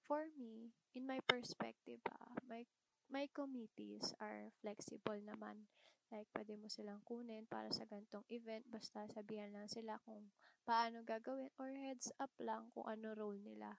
[0.09, 2.65] For me, in my perspective, ah, my,
[3.09, 5.65] my committees are flexible naman.
[6.09, 10.33] Like, pwede mo silang kunin para sa gantong event, basta sabihan lang sila kung
[10.65, 13.77] paano gagawin or heads up lang kung ano role nila.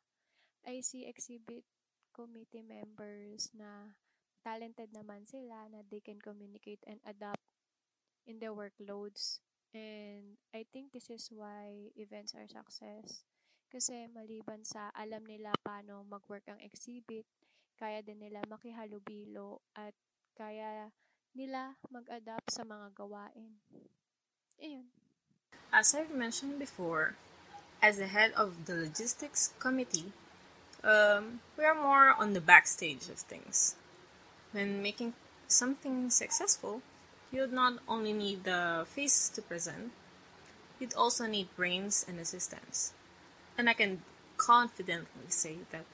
[0.62, 1.66] I see exhibit
[2.14, 3.98] committee members na
[4.42, 7.42] talented naman sila na they can communicate and adapt
[8.26, 9.42] in their workloads.
[9.70, 13.22] And I think this is why events are success.
[13.70, 17.26] Kasi maliban sa alam nila paano mag-work ang exhibit,
[17.80, 19.96] kaya din nila makihalubilo at
[20.36, 20.92] kaya
[21.32, 23.56] nila mag-adapt sa mga gawain.
[24.60, 24.84] Ayun.
[25.72, 27.16] As I've mentioned before,
[27.80, 30.12] as the head of the logistics committee,
[30.84, 33.80] um, we are more on the backstage of things.
[34.52, 35.14] When making
[35.48, 36.82] something successful,
[37.32, 39.96] you'd not only need the face to present,
[40.78, 42.92] you'd also need brains and assistance.
[43.56, 44.02] And I can
[44.36, 45.84] confidently say that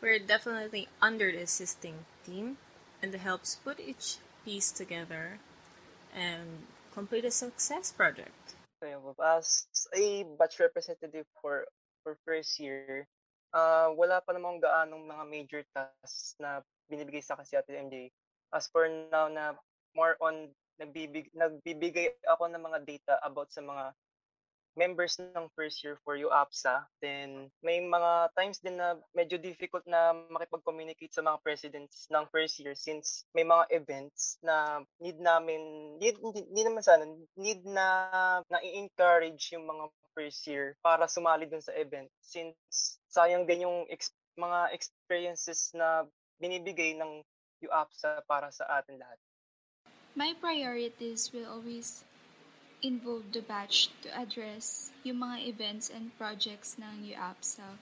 [0.00, 2.56] we're definitely under the assisting team
[3.02, 5.38] and helps put each piece together
[6.14, 8.54] and complete a success project.
[8.82, 11.64] As a batch representative for
[12.04, 13.08] for first year,
[13.56, 16.60] uh, wala pa namang gaanong mga major tasks na
[16.92, 18.12] binibigay sa akin si Ate MJ.
[18.52, 19.56] As for now na
[19.96, 23.96] more on nagbibig, nagbibigay ako ng mga data about sa mga
[24.74, 26.86] members ng first year for UAPSA.
[26.98, 32.58] Then may mga times din na medyo difficult na makipag-communicate sa mga presidents ng first
[32.58, 37.06] year since may mga events na need namin, need, need, need naman sana,
[37.38, 43.66] need na na-encourage yung mga first year para sumali dun sa event since sayang din
[43.66, 46.06] yung ex- mga experiences na
[46.38, 47.22] binibigay ng
[47.62, 49.18] UAPSA para sa atin lahat.
[50.14, 52.06] My priorities will always
[52.82, 57.78] involve the batch to address yung mga events and projects ng UAPSA,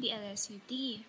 [0.00, 1.04] the LSUT.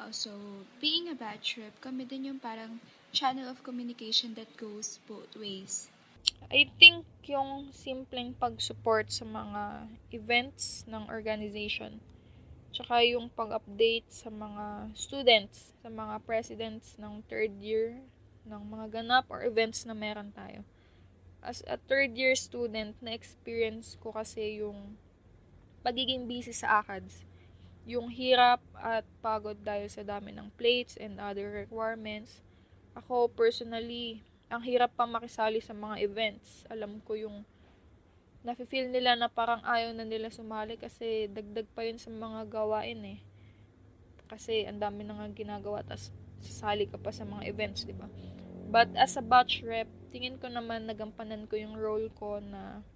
[0.00, 2.80] Also, being a batch rep, kami din yung parang
[3.12, 5.90] channel of communication that goes both ways.
[6.52, 12.00] I think yung simpleng pag-support sa mga events ng organization
[12.70, 17.98] Tsaka yung pag-update sa mga students, sa mga presidents ng third year,
[18.46, 20.62] ng mga ganap or events na meron tayo.
[21.40, 25.00] As a third year student, na-experience ko kasi yung
[25.80, 27.24] pagiging busy sa ACADS.
[27.88, 32.44] Yung hirap at pagod dahil sa dami ng plates and other requirements.
[32.92, 34.20] Ako personally,
[34.52, 36.68] ang hirap pa makisali sa mga events.
[36.68, 37.48] Alam ko yung
[38.44, 43.00] nafe-feel nila na parang ayaw na nila sumali kasi dagdag pa yun sa mga gawain
[43.16, 43.20] eh.
[44.28, 48.08] Kasi ang dami na nga ginagawa tas sasali ka pa sa mga events, di ba?
[48.70, 52.86] But as a batch rep, tingin ko naman nagampanan ko yung role ko na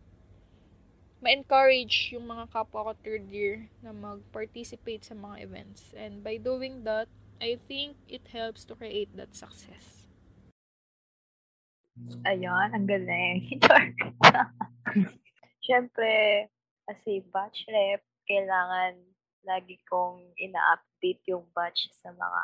[1.19, 5.91] ma-encourage yung mga kapwa ko third year na mag-participate sa mga events.
[5.99, 7.11] And by doing that,
[7.43, 10.07] I think it helps to create that success.
[12.23, 13.59] Ayun, ang galing.
[15.67, 16.47] Siyempre,
[16.87, 18.95] kasi batch rep, kailangan
[19.43, 22.43] lagi kong ina-update yung batch sa mga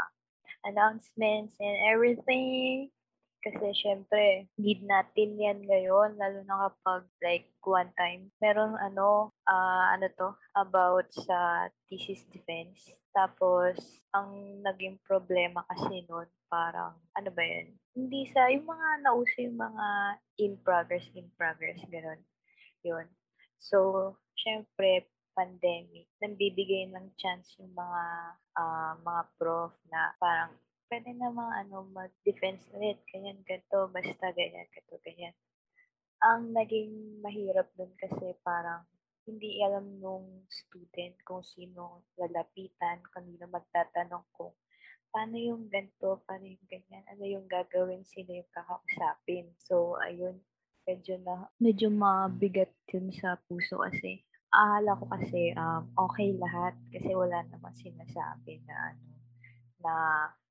[0.66, 2.90] announcements and everything.
[3.40, 9.84] Kasi syempre, need natin yan ngayon, lalo na kapag like one time, meron ano, uh,
[9.96, 12.92] ano to, about sa thesis defense.
[13.16, 17.74] Tapos, ang naging problema kasi noon, parang, ano ba yun?
[17.96, 19.86] Hindi sa, yung mga nauso yung mga
[20.38, 22.20] in progress, in progress, gano'n
[22.84, 23.06] yun.
[23.60, 28.02] So, syempre, pandemic, nambibigay ng chance yung mga
[28.56, 30.52] uh, mga prof na parang
[30.90, 35.34] pwede namang ano, mag-defense ulit, ganyan, ganito, basta ganyan, ganito, ganyan.
[36.20, 38.82] Ang naging mahirap dun kasi parang
[39.24, 44.50] hindi alam nung student kung sino lalapitan, kanino magtatanong kung
[45.14, 49.46] paano yung ganito, paano yung ganyan, ano yung gagawin, sino yung kakausapin.
[49.62, 50.42] So, ayun,
[50.90, 57.14] medyo na, medyo mabigat yun sa puso kasi akala ko kasi um, okay lahat kasi
[57.14, 59.06] wala naman sinasabi na ano,
[59.78, 59.94] na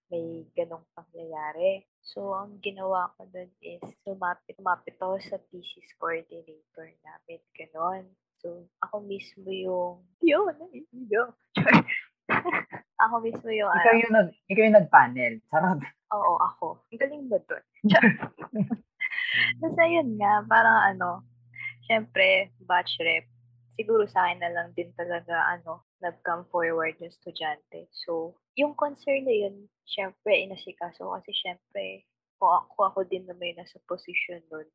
[0.09, 1.85] may ganong pangyayari.
[2.01, 7.39] So, ang ginawa ko dun is sumapit, sumapit ako sa thesis coordinator namin.
[7.53, 8.05] Ganon.
[8.41, 10.53] So, ako mismo yung, yun,
[10.91, 11.29] yun.
[13.03, 15.33] ako mismo yung, ikaw ano, yung, nag, ikaw yung nag-panel.
[15.53, 15.79] Sarap.
[16.09, 16.67] Oo, ako.
[16.89, 17.63] Ang galing ba dun?
[19.61, 21.21] Basta yun nga, parang ano,
[21.85, 23.29] syempre, batch rep,
[23.77, 27.91] siguro sa akin na lang din talaga, ano, nag-come forward yung estudyante.
[27.93, 32.03] So, yung concern na yun, syempre, inasikaso kasi syempre,
[32.35, 34.67] kung ako, ako din naman yung nasa position nun,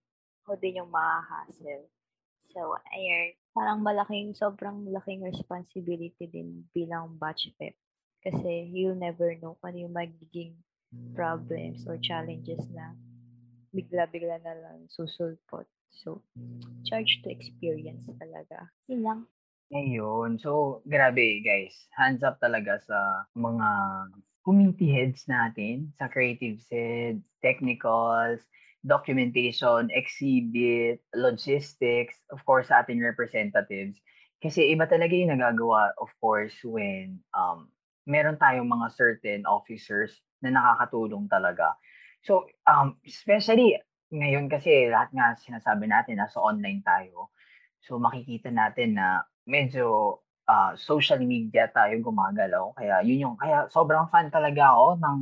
[0.44, 1.84] ako din yung mahahassle.
[2.56, 7.76] So, ayun, parang malaking, sobrang laking responsibility din bilang batch rep.
[8.24, 10.56] Kasi you'll never know kung ano yung magiging
[11.12, 12.96] problems or challenges na
[13.74, 15.68] bigla-bigla na lang susulpot.
[15.92, 16.24] So,
[16.88, 18.70] charge to experience talaga.
[18.88, 19.20] Yun lang.
[19.74, 20.38] Ayun.
[20.38, 21.74] So, grabe guys.
[21.98, 23.68] Hands up talaga sa mga
[24.46, 28.38] committee heads natin, sa creative heads, technicals,
[28.87, 33.98] documentation, exhibit, logistics, of course, sa ating representatives.
[34.38, 37.66] Kasi iba talaga yung nagagawa, of course, when um,
[38.06, 41.74] meron tayong mga certain officers na nakakatulong talaga.
[42.22, 43.74] So, um, especially
[44.14, 47.34] ngayon kasi lahat nga sinasabi natin nasa online tayo.
[47.82, 52.72] So, makikita natin na medyo uh, social media tayo gumagalaw.
[52.76, 55.18] Kaya yun yung, kaya sobrang fan talaga ako ng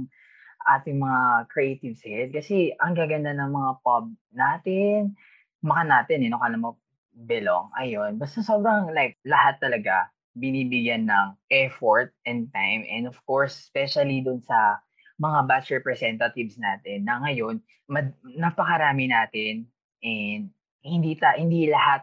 [0.62, 5.18] ating mga creative head kasi ang gaganda ng mga pub natin,
[5.62, 6.38] maka natin, eh, no?
[6.38, 6.78] Kala mo
[7.12, 7.70] belong.
[7.76, 8.16] Ayun.
[8.16, 14.40] Basta sobrang like lahat talaga binibigyan ng effort and time and of course, especially dun
[14.40, 14.80] sa
[15.20, 17.60] mga batch representatives natin na ngayon
[17.92, 19.68] mad, napakarami natin
[20.00, 20.48] and
[20.80, 22.02] hindi ta hindi lahat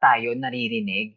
[0.00, 1.14] tayo naririnig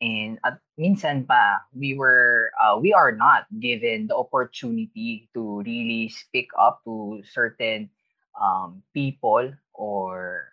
[0.00, 6.08] and at minsan pa we were uh, we are not given the opportunity to really
[6.08, 7.90] speak up to certain
[8.38, 10.46] um, people or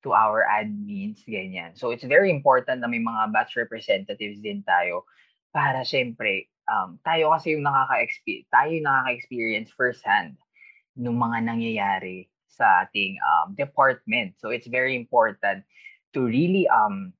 [0.00, 5.04] to our admins ganyan so it's very important na may mga batch representatives din tayo
[5.52, 10.34] para syempre um, tayo kasi yung nakaka-experience, tayo yung nakaka-experience firsthand
[10.98, 14.34] ng mga nangyayari sa ating um, department.
[14.40, 15.62] So it's very important
[16.16, 17.12] to really um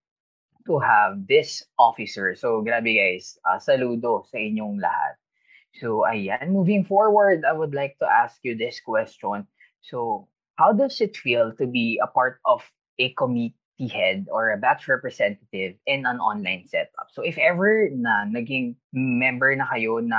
[0.67, 2.35] to have this officer.
[2.35, 5.17] So grabe guys, uh, saludo sa inyong lahat.
[5.81, 9.47] So ayan, moving forward, I would like to ask you this question.
[9.85, 12.65] So how does it feel to be a part of
[12.99, 17.13] a committee head or a batch representative in an online setup.
[17.13, 20.13] So if ever na naging member na kayo ng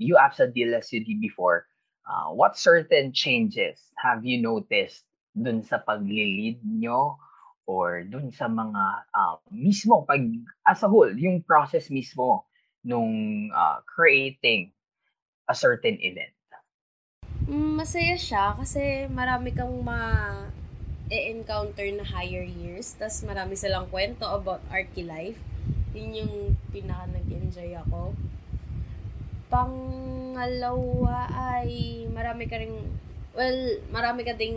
[0.00, 1.68] UAPSA DLSUD before,
[2.08, 5.04] uh, what certain changes have you noticed
[5.36, 7.20] dun sa pag-lead nyo
[7.64, 10.20] or dun sa mga uh, mismo pag
[10.68, 12.44] as a whole, yung process mismo
[12.84, 14.72] nung uh, creating
[15.48, 16.32] a certain event?
[17.44, 20.32] Mm, masaya siya kasi marami kang ma
[21.12, 22.96] e-encounter na higher years.
[22.96, 25.36] Tapos marami silang kwento about Archie life.
[25.92, 26.34] Yun yung
[26.72, 28.16] pinaka nag-enjoy ako.
[29.52, 32.72] Pangalawa ay marami ka rin,
[33.36, 33.60] well,
[33.92, 34.56] marami ka ding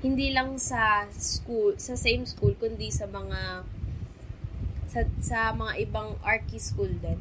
[0.00, 3.64] hindi lang sa school, sa same school, kundi sa mga
[4.90, 7.20] sa, sa mga ibang Archie school din.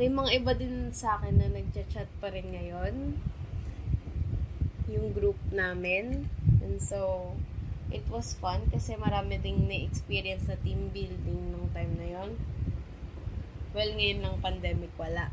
[0.00, 3.20] May mga iba din sa akin na nagchat-chat pa rin ngayon.
[4.88, 6.32] Yung group namin
[6.62, 7.34] And so,
[7.90, 12.30] it was fun kasi marami ding na-experience sa team building nung time na yon.
[13.74, 15.28] Well, ngayon ng pandemic, wala.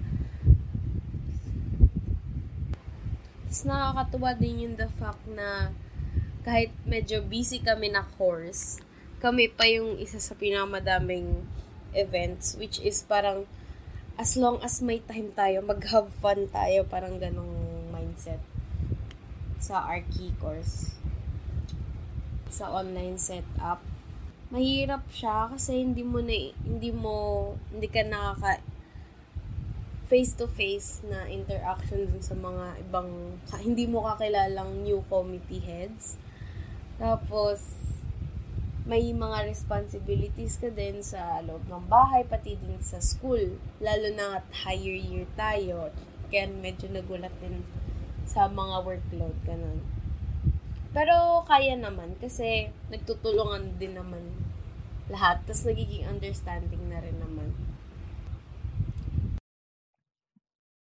[3.45, 5.71] Tapos nakakatuwa din yung the fact na
[6.43, 8.79] kahit medyo busy kami na course,
[9.19, 11.43] kami pa yung isa sa pinakamadaming
[11.91, 13.43] events, which is parang
[14.19, 18.39] as long as may time tayo, mag-have fun tayo, parang ganong mindset
[19.59, 20.95] sa Archie course
[22.49, 23.83] sa online setup.
[24.49, 26.33] Mahirap siya kasi hindi mo na,
[26.65, 27.15] hindi mo,
[27.69, 28.59] hindi ka nakaka
[30.09, 36.17] face-to-face na interaction dun sa mga ibang, hindi mo kakilalang new committee heads.
[36.99, 37.63] Tapos,
[38.83, 43.55] may mga responsibilities ka din sa loob ng bahay, pati din sa school.
[43.79, 45.95] Lalo na at higher year tayo.
[46.27, 47.63] Kaya medyo nagulat din
[48.27, 49.79] sa mga workload, ganun.
[50.91, 54.35] Pero kaya naman kasi nagtutulungan din naman
[55.07, 55.39] lahat.
[55.47, 57.55] Tapos nagiging understanding na rin naman.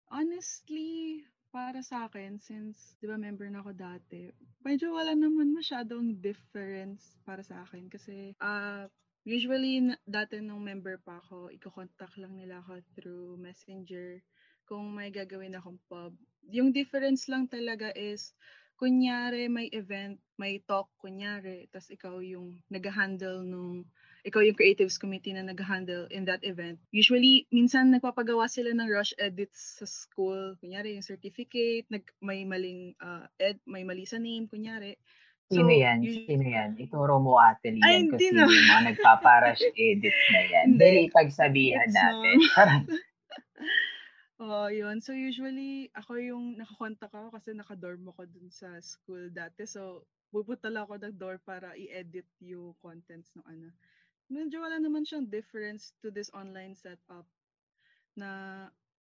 [0.07, 1.25] Honestly,
[1.57, 4.29] para sa akin, since, di ba, member na ako dati,
[4.61, 7.89] medyo wala naman masyadong difference para sa akin.
[7.89, 8.85] Kasi, uh,
[9.25, 14.21] usually, dati nung member pa ako, iko-contact lang nila ako through messenger
[14.69, 16.13] kung may gagawin akong pub.
[16.53, 18.37] Yung difference lang talaga is,
[18.77, 23.89] kunyari may event, may talk, kunyari, tapos ikaw yung nag-handle nung
[24.27, 26.83] ikaw yung creatives committee na nag-handle in that event.
[26.91, 30.59] Usually, minsan nagpapagawa sila ng rush edits sa school.
[30.59, 34.99] Kunyari, yung certificate, nag, may maling uh, ed, may mali sa name, kunyari.
[35.47, 36.03] So, Sino yan?
[36.03, 36.75] Usually, Sino yan?
[36.75, 38.51] Ituro mo ate yan Ay, kasi na.
[38.51, 40.67] yung mga nagpaparush edits na yan.
[40.75, 42.37] Dali pagsabihan natin.
[44.43, 44.99] Oo, yun.
[44.99, 49.71] So, usually, ako yung nakakontak ako kasi nakadorm ako dun sa school dati.
[49.71, 50.03] So,
[50.35, 53.71] pupunta lang ako ng door para i-edit yung contents ng ano
[54.27, 57.27] medyo wala naman siyang difference to this online setup
[58.19, 58.31] na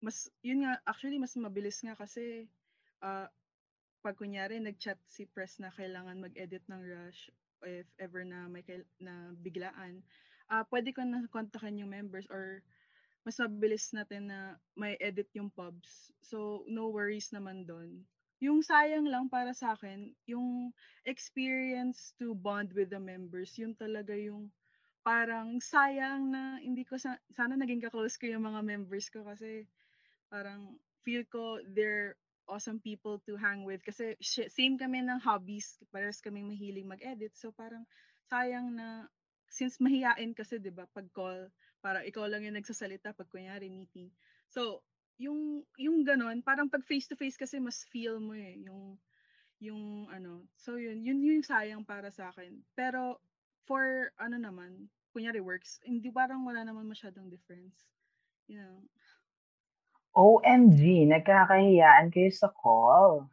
[0.04, 2.46] mas yun nga actually mas mabilis nga kasi
[3.02, 3.26] uh,
[4.06, 7.34] pag kunyari nag-chat si press na kailangan mag-edit ng rush
[7.66, 8.62] if ever na may
[9.02, 10.06] na biglaan
[10.54, 12.62] uh, pwede ko na kontakin yung members or
[13.26, 16.14] mas mabilis natin na may edit yung pubs.
[16.22, 18.06] So no worries naman doon
[18.44, 20.76] yung sayang lang para sa akin yung
[21.08, 24.52] experience to bond with the members yun talaga yung
[25.06, 29.70] parang sayang na hindi ko sa, sana naging ka-close ko yung mga members ko kasi
[30.34, 32.18] parang feel ko they're
[32.50, 33.86] awesome people to hang with.
[33.86, 34.18] Kasi
[34.50, 35.78] same kami ng hobbies.
[35.94, 37.38] Parehas kaming mahilig mag-edit.
[37.38, 37.86] So parang
[38.34, 39.06] sayang na
[39.46, 41.54] since mahiyain kasi 'di ba pag call
[41.86, 44.10] para ikaw lang yung nagsasalita pag kunyari meeting.
[44.50, 44.82] So
[45.22, 48.98] yung yung ganon parang pag face to face kasi mas feel mo eh yung
[49.62, 50.50] yung ano.
[50.58, 52.66] So yun yun yung sayang para sa akin.
[52.74, 53.22] Pero
[53.70, 57.88] for ano naman, kunyari works, hindi parang wala naman masyadong difference.
[58.52, 58.84] You know.
[60.12, 63.32] OMG, nagkakahiyaan kayo sa call.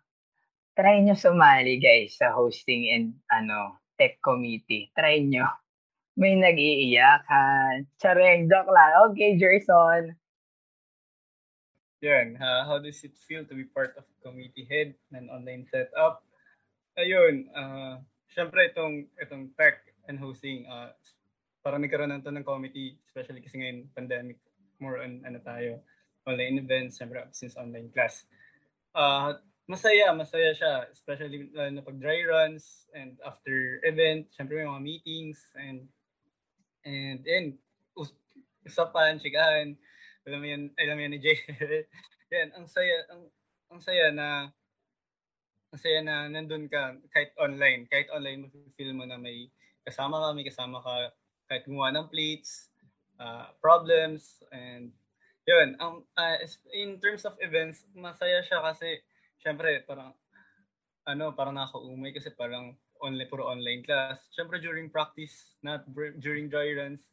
[0.78, 4.94] Try nyo sumali guys sa hosting and ano tech committee.
[4.94, 5.50] Try nyo.
[6.14, 7.90] May nag-iiyakan.
[7.98, 8.92] Chareng, joke lang.
[9.10, 10.14] Okay, Jerson.
[12.02, 16.26] Yan, uh, how does it feel to be part of committee head ng online setup?
[16.98, 18.02] Ayun, uh,
[18.34, 20.90] syempre itong, itong tech and hosting, uh,
[21.62, 24.38] parang nagkaroon na to ng committee, especially kasi ngayon pandemic,
[24.82, 25.78] more on ano tayo,
[26.26, 28.26] online events, syempre since online class.
[28.92, 29.38] Uh,
[29.70, 34.82] masaya, masaya siya, especially uh, na pag dry runs and after event, syempre may mga
[34.82, 35.86] meetings and
[36.82, 37.46] and and
[37.94, 38.18] us-
[38.66, 39.78] usapan, chikahan,
[40.26, 41.38] alam mo yan, alam mo yan ni Jay.
[42.34, 43.22] yan, ang saya, ang,
[43.70, 44.50] ang saya na
[45.72, 48.46] ang saya na nandun ka kahit online, kahit online mo
[48.76, 49.48] feel mo na may
[49.88, 51.16] kasama ka, may kasama ka
[51.52, 52.72] kahit gumawa ng plates,
[53.20, 54.88] uh, problems, and
[55.44, 55.76] yun.
[55.76, 56.40] Um, uh,
[56.72, 59.04] in terms of events, masaya siya kasi
[59.36, 60.16] syempre parang
[61.04, 62.72] ano, parang nakaumay kasi parang
[63.04, 64.24] online, puro online class.
[64.32, 65.84] Syempre during practice, not
[66.16, 67.04] during dry runs,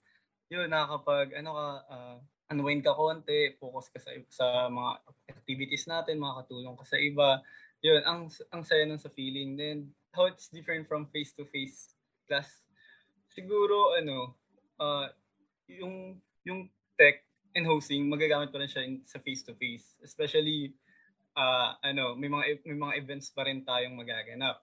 [0.47, 2.17] yun, nakakapag, ano ka, uh,
[2.55, 4.91] unwind ka konti, focus ka sa, sa mga
[5.35, 7.43] activities natin, makakatulong ka sa iba.
[7.83, 8.21] Yun, ang,
[8.55, 9.59] ang saya nun sa feeling.
[9.59, 11.93] Then, how it's different from face-to-face
[12.25, 12.61] class,
[13.33, 14.35] siguro ano,
[14.81, 15.07] uh,
[15.69, 17.23] yung yung tech
[17.53, 19.97] and hosting magagamit pa rin siya in, sa face to face.
[20.01, 20.73] Especially
[21.37, 24.61] uh, ano, may mga may mga events pa rin tayong magaganap.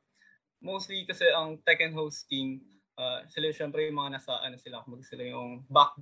[0.62, 2.64] Mostly kasi ang tech and hosting
[2.96, 6.00] uh, sila syempre yung mga nasa ano sila kumbaga sila yung back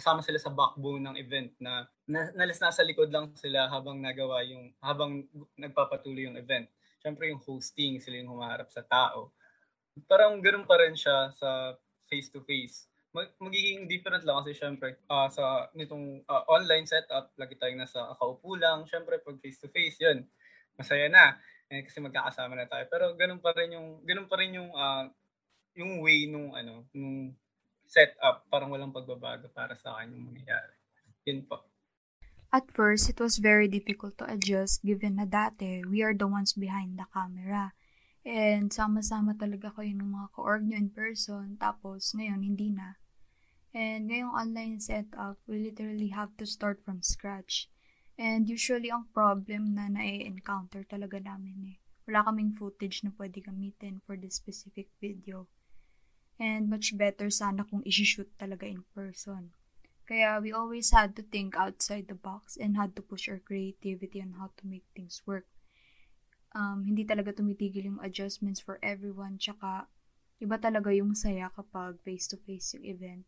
[0.00, 4.40] kasama sila sa backbone ng event na, na nalis nasa likod lang sila habang nagawa
[4.48, 5.22] yung habang
[5.54, 6.66] nagpapatuloy yung event.
[6.98, 9.30] Syempre yung hosting sila yung humarap sa tao
[10.04, 11.72] parang ganoon pa rin siya sa
[12.12, 12.92] face-to-face.
[13.16, 18.12] Mag- magiging different lang kasi syempre uh, sa nitong uh, online setup, lagi tayong nasa
[18.20, 18.84] kaupo lang.
[18.84, 20.28] Syempre pag face-to-face, yun,
[20.76, 21.40] masaya na.
[21.72, 22.84] Eh, kasi magkakasama na tayo.
[22.92, 25.08] Pero ganoon pa rin yung ganoon pa rin yung uh,
[25.76, 27.32] yung way nung ano, nung
[27.86, 30.74] setup, parang walang pagbabago para sa akin yung mangyayari.
[31.26, 31.62] Yun po.
[32.54, 36.56] At first, it was very difficult to adjust given na dati we are the ones
[36.56, 37.75] behind the camera.
[38.26, 41.54] And sama-sama talaga kayo ng mga ka-org nyo in person.
[41.62, 42.98] Tapos, ngayon, hindi na.
[43.70, 47.70] And ngayong online setup, we literally have to start from scratch.
[48.18, 51.78] And usually, ang problem na na-encounter talaga namin eh.
[52.10, 55.46] Wala kaming footage na pwede gamitin for this specific video.
[56.34, 59.54] And much better sana kung isi-shoot talaga in person.
[60.06, 64.18] Kaya we always had to think outside the box and had to push our creativity
[64.18, 65.46] on how to make things work.
[66.56, 69.36] Um, hindi talaga tumitigil yung adjustments for everyone.
[69.36, 69.92] Tsaka,
[70.40, 73.24] iba talaga yung saya kapag face-to-face yung event.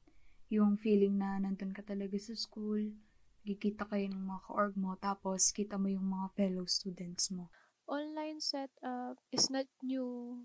[0.49, 2.97] Yung feeling na nandun ka talaga sa school,
[3.45, 7.53] kikita kayo ng mga ka-org mo, tapos kita mo yung mga fellow students mo.
[7.85, 10.41] Online setup is not new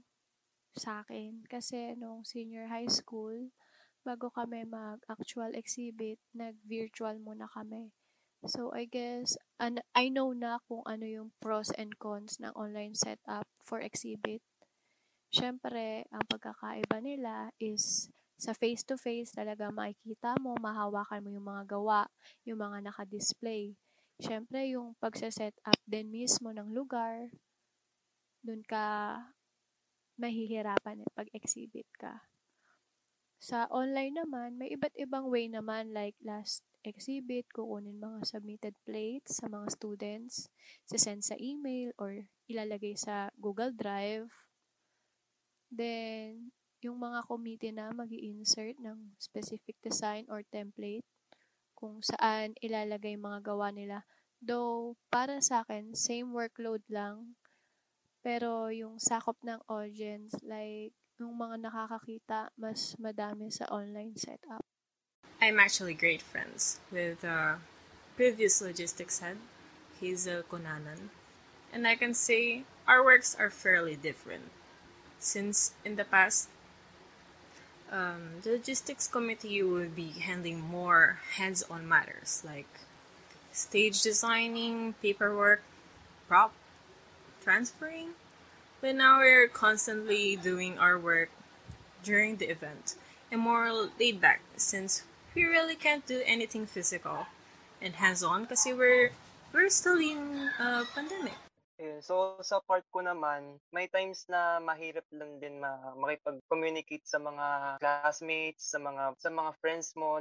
[0.76, 3.52] sa akin kasi nung senior high school,
[4.04, 7.96] bago kami mag-actual exhibit, nag-virtual muna kami.
[8.44, 12.92] So, I guess, an- I know na kung ano yung pros and cons ng online
[12.96, 14.44] setup for exhibit.
[15.32, 22.02] Siyempre, ang pagkakaiba nila is sa face-to-face talaga makikita mo, mahawakan mo yung mga gawa,
[22.44, 23.80] yung mga naka-display.
[24.20, 27.32] Siyempre, yung pagsa-set up din mismo ng lugar,
[28.44, 29.16] dun ka
[30.20, 32.14] mahihirapan eh, pag-exhibit ka.
[33.44, 39.44] Sa online naman, may iba't ibang way naman like last exhibit, kukunin mga submitted plates
[39.44, 40.48] sa mga students,
[40.88, 44.32] send sa email or ilalagay sa Google Drive.
[45.68, 51.04] Then, yung mga committee na mag insert ng specific design or template
[51.76, 54.08] kung saan ilalagay mga gawa nila.
[54.40, 57.36] Though, para sa akin, same workload lang.
[58.24, 64.68] Pero yung sakop ng audience, like, yung mga nakakakita, mas madami sa online setup.
[65.40, 67.64] I'm actually great friends with uh,
[68.16, 69.40] previous logistics head,
[70.00, 71.12] Hazel Konanan.
[71.72, 74.52] And I can say our works are fairly different.
[75.20, 76.52] Since in the past,
[77.88, 82.68] um, the logistics committee would be handling more hands-on matters like
[83.52, 85.64] stage designing, paperwork,
[86.28, 86.52] prop,
[87.44, 88.18] transferring,
[88.84, 91.32] but now we're constantly doing our work
[92.04, 93.00] during the event.
[93.32, 97.32] And more laid back since we really can't do anything physical.
[97.82, 99.16] And hands-on kasi we're
[99.56, 101.40] we're still in uh, pandemic.
[101.80, 107.18] Yeah, so sa part ko naman, may times na mahirap lang din ma makipag-communicate sa
[107.18, 110.20] mga classmates, sa mga sa mga friends mo.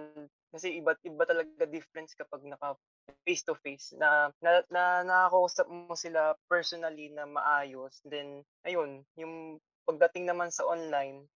[0.55, 2.79] Kasi iba iba talaga difference kapag naka
[3.23, 8.03] face to face na, na, na nakakausap mo sila personally na maayos.
[8.07, 11.27] Then, ayun, yung pagdating naman sa online,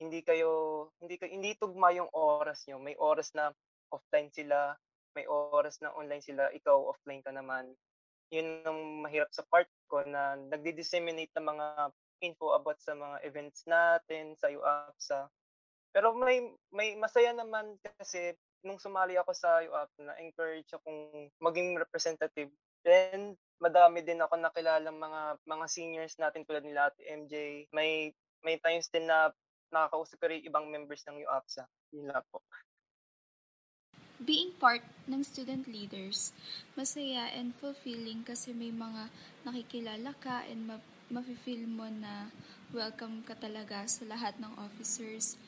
[0.00, 2.80] hindi kayo, hindi, kayo, hindi tugma yung oras nyo.
[2.80, 3.52] May oras na
[3.92, 4.76] offline sila,
[5.12, 7.68] may oras na online sila, ikaw offline ka naman.
[8.30, 11.66] Yun ang mahirap sa part ko na nagdi-disseminate ng mga
[12.22, 15.26] info about sa mga events natin sa UAPSA.
[15.90, 22.52] Pero may may masaya naman kasi nung sumali ako sa UAP, na-encourage akong maging representative.
[22.84, 27.66] Then, madami din ako nakilalang mga mga seniors natin tulad nila Ate MJ.
[27.76, 29.32] May may times din na
[29.70, 31.64] nakakausap ko rin ibang members ng UAPSA.
[31.94, 32.40] Yun lang po.
[34.20, 36.36] Being part ng student leaders,
[36.76, 39.08] masaya and fulfilling kasi may mga
[39.48, 42.28] nakikilala ka and ma- mafe-feel mo na
[42.68, 45.40] welcome ka talaga sa lahat ng officers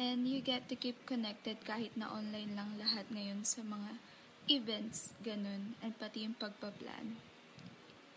[0.00, 4.00] And you get to keep connected kahit na online lang lahat ngayon sa mga
[4.48, 5.76] events, ganun.
[5.84, 7.20] And pati yung pagpa-plan.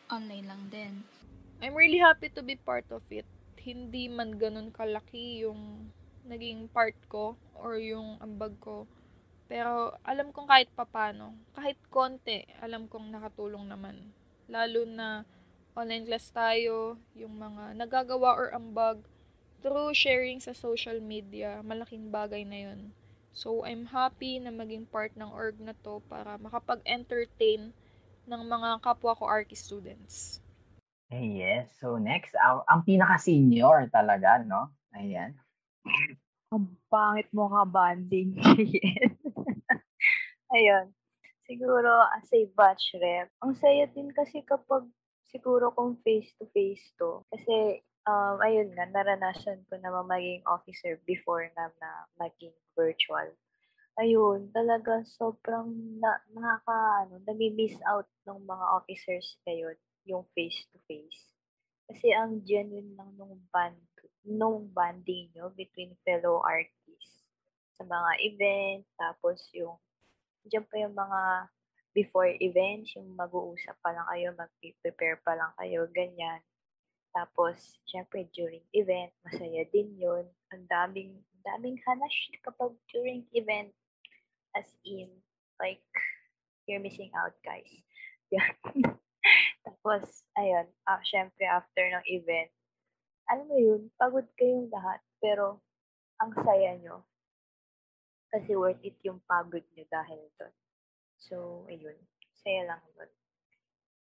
[0.08, 1.04] Online lang din.
[1.60, 3.28] I'm really happy to be part of it.
[3.60, 5.92] Hindi man ganun kalaki yung
[6.24, 8.88] naging part ko or yung ambag ko.
[9.52, 14.00] Pero alam kong kahit papano, kahit konti, alam kong nakatulong naman.
[14.48, 15.28] Lalo na
[15.76, 19.04] online class tayo, yung mga nagagawa or ambag,
[19.64, 22.92] through sharing sa social media, malaking bagay na yun.
[23.34, 27.74] So, I'm happy na maging part ng org na to para makapag-entertain
[28.28, 30.44] ng mga kapwa ko Arki students.
[31.10, 31.74] Yes.
[31.80, 34.70] So, next, ang, ang pinaka-senior talaga, no?
[34.94, 35.34] Ayan.
[36.54, 38.38] Ang pangit mo ka banding.
[40.54, 40.94] Ayun.
[41.50, 44.86] Siguro, as a batch rep, ang saya din kasi kapag
[45.34, 47.26] siguro kung face-to-face to.
[47.34, 51.90] Kasi um, ayun nga, naranasan ko na maging officer before na, na
[52.20, 53.32] maging virtual.
[54.02, 55.70] Ayun, talaga sobrang
[56.02, 59.78] na, nakaka, ano, nami-miss out ng mga officers ngayon,
[60.10, 61.38] yung face-to-face.
[61.88, 63.78] Kasi ang genuine lang nung band,
[64.26, 67.28] nung banding nyo between fellow artists
[67.78, 69.78] sa mga event, tapos yung,
[70.48, 71.22] dyan pa yung mga
[71.94, 76.42] before events, yung mag-uusap pa lang kayo, mag-prepare pa lang kayo, ganyan.
[77.14, 80.26] Tapos, syempre, during event, masaya din yun.
[80.50, 81.14] Ang daming,
[81.46, 83.70] daming hanash kapag during event.
[84.58, 85.10] As in,
[85.62, 85.86] like,
[86.66, 87.70] you're missing out, guys.
[88.34, 88.50] Yeah.
[89.62, 92.50] Tapos, ayun, uh, syempre, after ng event,
[93.30, 95.62] alam mo yun, pagod kayong lahat, pero
[96.18, 97.06] ang saya nyo.
[98.34, 100.56] Kasi worth it yung pagod nyo dahil doon.
[101.22, 101.36] So,
[101.70, 101.94] ayun.
[102.34, 103.12] Saya lang doon.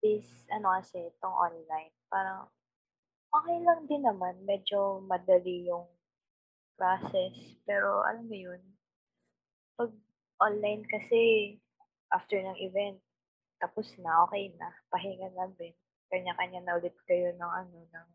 [0.04, 2.52] Is, ano kasi, itong online, parang,
[3.32, 4.34] okay lang din naman.
[4.44, 5.88] Medyo madali yung
[6.78, 7.34] process.
[7.66, 8.62] Pero, alam mo yun,
[9.74, 9.90] pag
[10.38, 11.54] online kasi,
[12.14, 12.98] after ng event,
[13.58, 15.74] tapos na, okay na, pahinga na din.
[16.08, 18.08] Kanya-kanya na ulit kayo ng ano, ng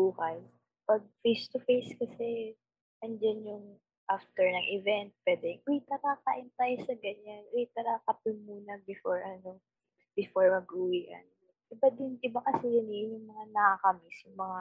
[0.00, 0.40] buhay.
[0.88, 2.56] Pag face-to-face kasi,
[3.04, 3.66] andyan yung
[4.08, 7.44] after ng event, pwede, uy, tara, kain tayo sa ganyan.
[7.52, 9.60] Uy, tara, kape muna before, ano,
[10.16, 11.26] before mag-uwian.
[11.72, 14.60] Iba din, iba kasi yun eh, yung mga nakakamiss, yung mga,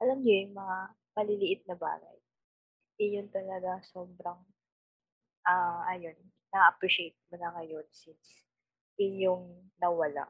[0.00, 0.76] alam niyo, yung mga
[1.18, 2.18] maliliit na bagay.
[2.98, 4.40] Eh, yun talaga sobrang,
[5.44, 6.16] ah, uh, ayun,
[6.52, 8.48] na-appreciate mo na ngayon since
[8.98, 9.44] yun yung
[9.78, 10.26] nawala.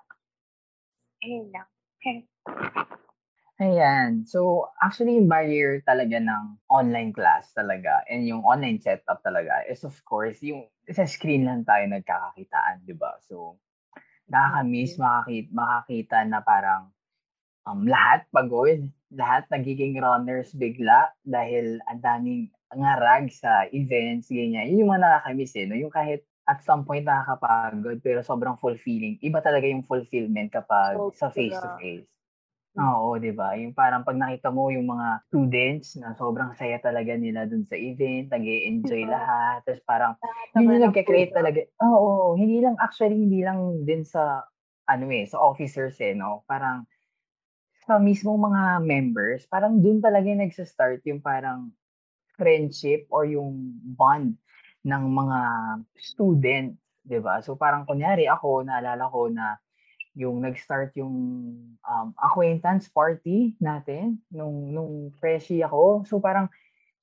[1.24, 1.68] Ayun lang.
[3.58, 4.22] Ayan.
[4.22, 9.82] So, actually, yung barrier talaga ng online class talaga and yung online setup talaga is
[9.82, 13.18] of course, yung sa screen lang tayo nagkakakitaan, di ba?
[13.26, 13.58] So,
[14.28, 16.92] nakakamiss makakita, makakita na parang
[17.68, 24.68] um, lahat pagod, lahat nagiging runners bigla dahil ang daming ngarag sa events, ganyan.
[24.68, 25.76] Yun yung mga nakakamiss eh, no?
[25.76, 29.20] Yung kahit at some point nakakapagod pero sobrang fulfilling.
[29.20, 32.08] Iba talaga yung fulfillment kapag so, sa face-to-face.
[32.78, 33.58] Oo, 'di ba?
[33.58, 37.74] Yung parang pag nakita mo yung mga students na sobrang saya talaga nila dun sa
[37.74, 39.18] event, nag-e-enjoy diba?
[39.18, 39.66] lahat.
[39.66, 40.12] Tapos parang
[40.54, 41.66] yun yung nagke-create talaga.
[41.82, 44.46] Oo, hindi lang actually hindi lang din sa
[44.88, 46.46] ano eh, sa officers eh, no?
[46.46, 46.86] Parang
[47.84, 51.72] sa mismong mga members, parang dun talaga yung nagsa-start yung parang
[52.38, 54.38] friendship or yung bond
[54.86, 55.38] ng mga
[55.98, 57.42] student, 'di ba?
[57.42, 59.58] So parang kunyari ako, naalala ko na
[60.18, 61.14] yung nag-start yung
[61.86, 66.02] um, acquaintance party natin nung nung freshie ako.
[66.10, 66.50] So parang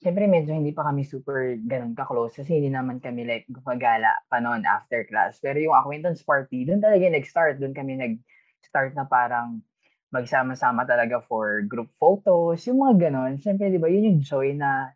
[0.04, 4.44] syempre medyo hindi pa kami super ganun ka-close kasi hindi naman kami like gumagala pa
[4.44, 5.40] noon after class.
[5.40, 7.64] Pero yung acquaintance party, doon talaga nag-start.
[7.64, 9.64] Doon kami nag-start na parang
[10.12, 13.36] magsama-sama talaga for group photos, yung mga ganun.
[13.40, 14.92] Syempre, di ba, yun yung joy na,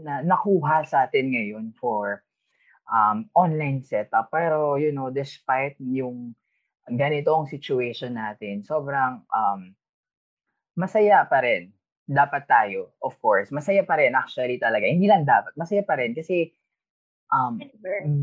[0.00, 2.24] na nakuha sa atin ngayon for
[2.88, 4.32] um, online setup.
[4.32, 6.32] Pero, you know, despite yung
[6.90, 9.60] ganito ang situation natin, sobrang um,
[10.74, 11.70] masaya pa rin.
[12.02, 13.54] Dapat tayo, of course.
[13.54, 14.90] Masaya pa rin actually talaga.
[14.90, 15.54] Hindi lang dapat.
[15.54, 16.50] Masaya pa rin kasi
[17.30, 17.62] um,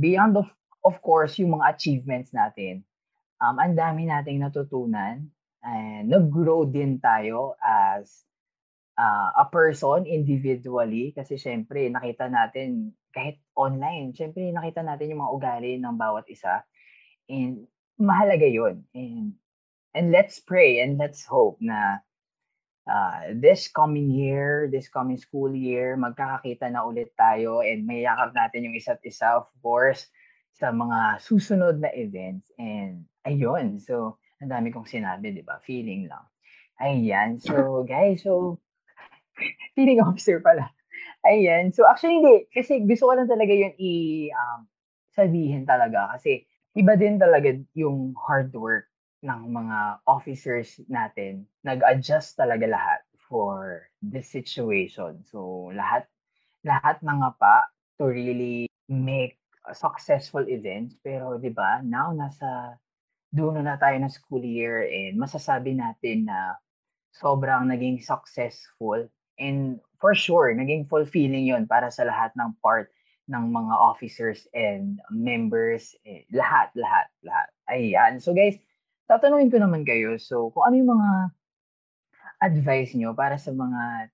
[0.03, 0.51] beyond of,
[0.83, 2.83] of course yung mga achievements natin,
[3.39, 5.31] um, ang dami nating natutunan
[5.63, 8.27] and nag-grow din tayo as
[8.99, 15.33] uh, a person individually kasi syempre nakita natin kahit online, syempre nakita natin yung mga
[15.33, 16.61] ugali ng bawat isa.
[17.25, 17.65] And
[17.99, 18.87] mahalaga yun.
[18.95, 19.35] And,
[19.93, 21.99] and let's pray and let's hope na
[22.89, 28.33] uh, this coming year, this coming school year, magkakakita na ulit tayo and may yakap
[28.33, 30.07] natin yung isa't isa, of course,
[30.55, 32.49] sa mga susunod na events.
[32.57, 35.59] And ayun, so ang dami kong sinabi, di ba?
[35.61, 36.25] Feeling lang.
[36.79, 37.43] Ayan.
[37.43, 38.57] So, guys, so,
[39.75, 40.71] feeling officer pala.
[41.27, 41.75] Ayan.
[41.75, 42.35] So, actually, hindi.
[42.47, 43.91] Kasi gusto ko lang talaga yun i,
[44.31, 44.63] um,
[45.11, 46.15] sabihin talaga.
[46.15, 46.47] Kasi,
[46.79, 48.87] iba din talaga yung hard work
[49.19, 51.43] ng mga officers natin.
[51.67, 55.19] Nag-adjust talaga lahat for this situation.
[55.27, 56.07] So lahat
[56.63, 57.67] lahat ng pa
[57.99, 59.35] to really make
[59.75, 62.73] successful events pero 'di ba now nasa
[63.29, 66.57] dulo na tayo ng school year and masasabi natin na
[67.13, 68.97] sobrang naging successful
[69.37, 72.89] and for sure naging fulfilling yon para sa lahat ng part
[73.29, 77.49] ng mga officers and members, eh, lahat, lahat, lahat.
[77.69, 78.17] Ayan.
[78.17, 78.57] So guys,
[79.05, 81.11] tatanungin ko naman kayo, so kung ano yung mga
[82.41, 84.09] advice nyo para sa mga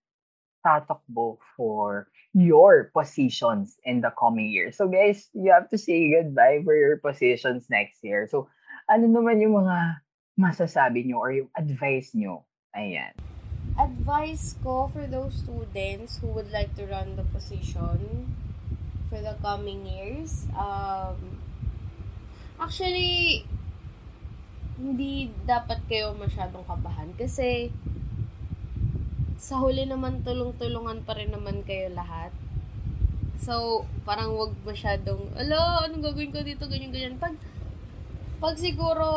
[0.66, 4.74] tatakbo for your positions in the coming year.
[4.74, 8.28] So guys, you have to say goodbye for your positions next year.
[8.28, 8.52] So
[8.92, 10.04] ano naman yung mga
[10.36, 12.44] masasabi nyo or yung advice nyo?
[12.76, 13.16] Ayan.
[13.80, 18.28] Advice ko for those students who would like to run the position
[19.16, 20.44] for the coming years.
[20.52, 21.40] Um,
[22.60, 23.48] actually,
[24.76, 27.72] hindi dapat kayo masyadong kabahan kasi
[29.40, 32.36] sa huli naman tulong-tulungan pa rin naman kayo lahat.
[33.40, 37.16] So, parang wag masyadong, alo, anong gagawin ko dito, ganyan-ganyan.
[37.16, 37.40] Pag,
[38.44, 39.08] pag siguro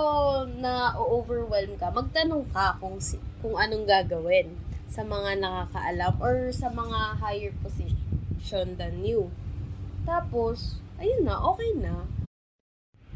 [0.47, 3.03] na overwhelm ka, magtanong ka kung,
[3.43, 4.55] kung anong gagawin
[4.87, 9.35] sa mga nakakaalam or sa mga higher position than you.
[10.09, 12.09] Tapos, ayun na, okay na.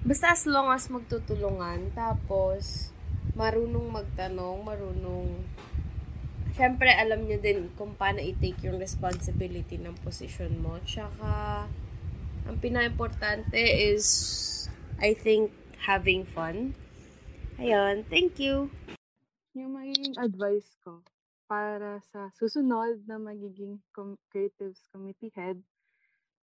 [0.05, 2.93] Basta as long as magtutulungan, tapos
[3.33, 5.41] marunong magtanong, marunong
[6.53, 10.77] syempre alam niyo din kung paano i-take yung responsibility ng position mo.
[10.85, 11.65] Tsaka,
[12.45, 14.69] ang pinaka-importante is,
[15.01, 15.49] I think,
[15.89, 16.77] having fun.
[17.57, 18.69] Ayun, thank you.
[19.57, 21.01] Yung magiging advice ko
[21.49, 23.81] para sa susunod na magiging
[24.29, 25.61] creatives committee head,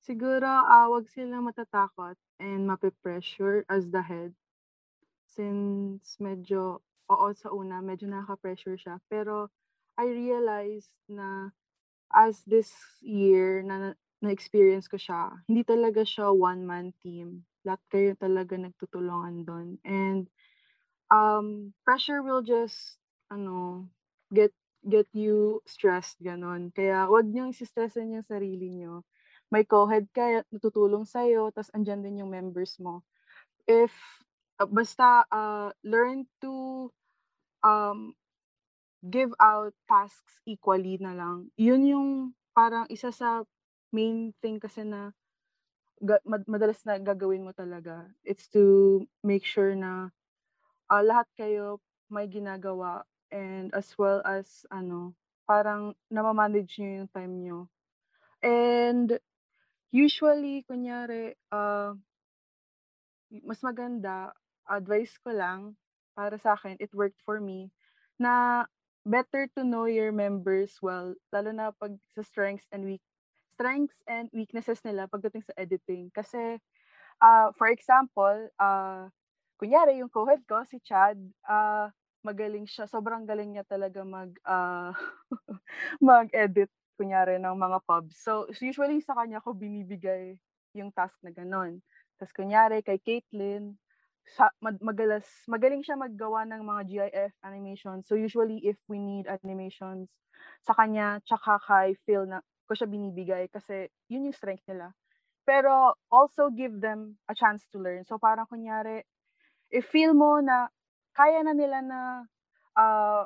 [0.04, 4.34] siguro uh, wag sila matatakot and mape-pressure as the head.
[5.30, 8.96] Since medyo, oo sa una, medyo nakaka-pressure siya.
[9.08, 9.52] Pero
[10.00, 11.52] I realized na
[12.10, 12.74] as this
[13.04, 17.48] year na na-experience ko siya, hindi talaga siya one-man team.
[17.64, 19.68] Lahat kayo talaga nagtutulungan doon.
[19.86, 20.28] And
[21.12, 23.00] um, pressure will just,
[23.32, 23.88] ano,
[24.34, 24.52] get
[24.88, 26.72] get you stressed, ganon.
[26.72, 29.04] Kaya wag niyo i-stressin yung sarili niyo.
[29.50, 33.02] May co-head ka, natutulong sa'yo, tapos andyan din yung members mo.
[33.66, 33.94] If,
[34.62, 36.90] uh, basta, uh, learn to
[37.66, 38.14] um,
[39.06, 41.50] give out tasks equally na lang.
[41.58, 42.10] Yun yung
[42.54, 43.44] parang isa sa
[43.90, 45.16] main thing kasi na
[46.48, 48.08] madalas na gagawin mo talaga.
[48.24, 50.12] It's to make sure na
[50.88, 55.14] uh, lahat kayo may ginagawa and as well as ano,
[55.46, 57.60] parang namamanage nyo yung time nyo.
[58.40, 59.20] And
[59.92, 61.94] usually, kunyari, uh,
[63.46, 64.34] mas maganda,
[64.66, 65.78] advice ko lang,
[66.18, 67.70] para sa akin, it worked for me,
[68.20, 68.66] na
[69.06, 73.02] better to know your members well, lalo na pag sa strengths and weak
[73.56, 76.08] strengths and weaknesses nila pagdating sa editing.
[76.16, 76.60] Kasi,
[77.24, 79.08] uh, for example, uh,
[79.60, 81.92] kunyari yung co-head ko, si Chad, uh,
[82.24, 84.92] magaling siya, sobrang galing niya talaga mag, uh,
[86.04, 88.20] mag-edit, kunyari, ng mga pubs.
[88.20, 90.36] So, usually sa kanya ko binibigay
[90.76, 91.80] yung task na ganon.
[92.20, 93.80] Tapos, kunyari, kay Caitlin,
[94.36, 98.06] sa, magalas, magaling siya maggawa ng mga GIF animations.
[98.06, 100.10] So usually if we need animations
[100.62, 104.94] sa kanya, tsaka kay Phil na ko siya binibigay kasi yun yung strength nila.
[105.48, 108.06] Pero also give them a chance to learn.
[108.06, 109.02] So parang kunyari,
[109.74, 110.70] if feel mo na
[111.18, 112.00] kaya na nila na
[112.78, 113.26] uh,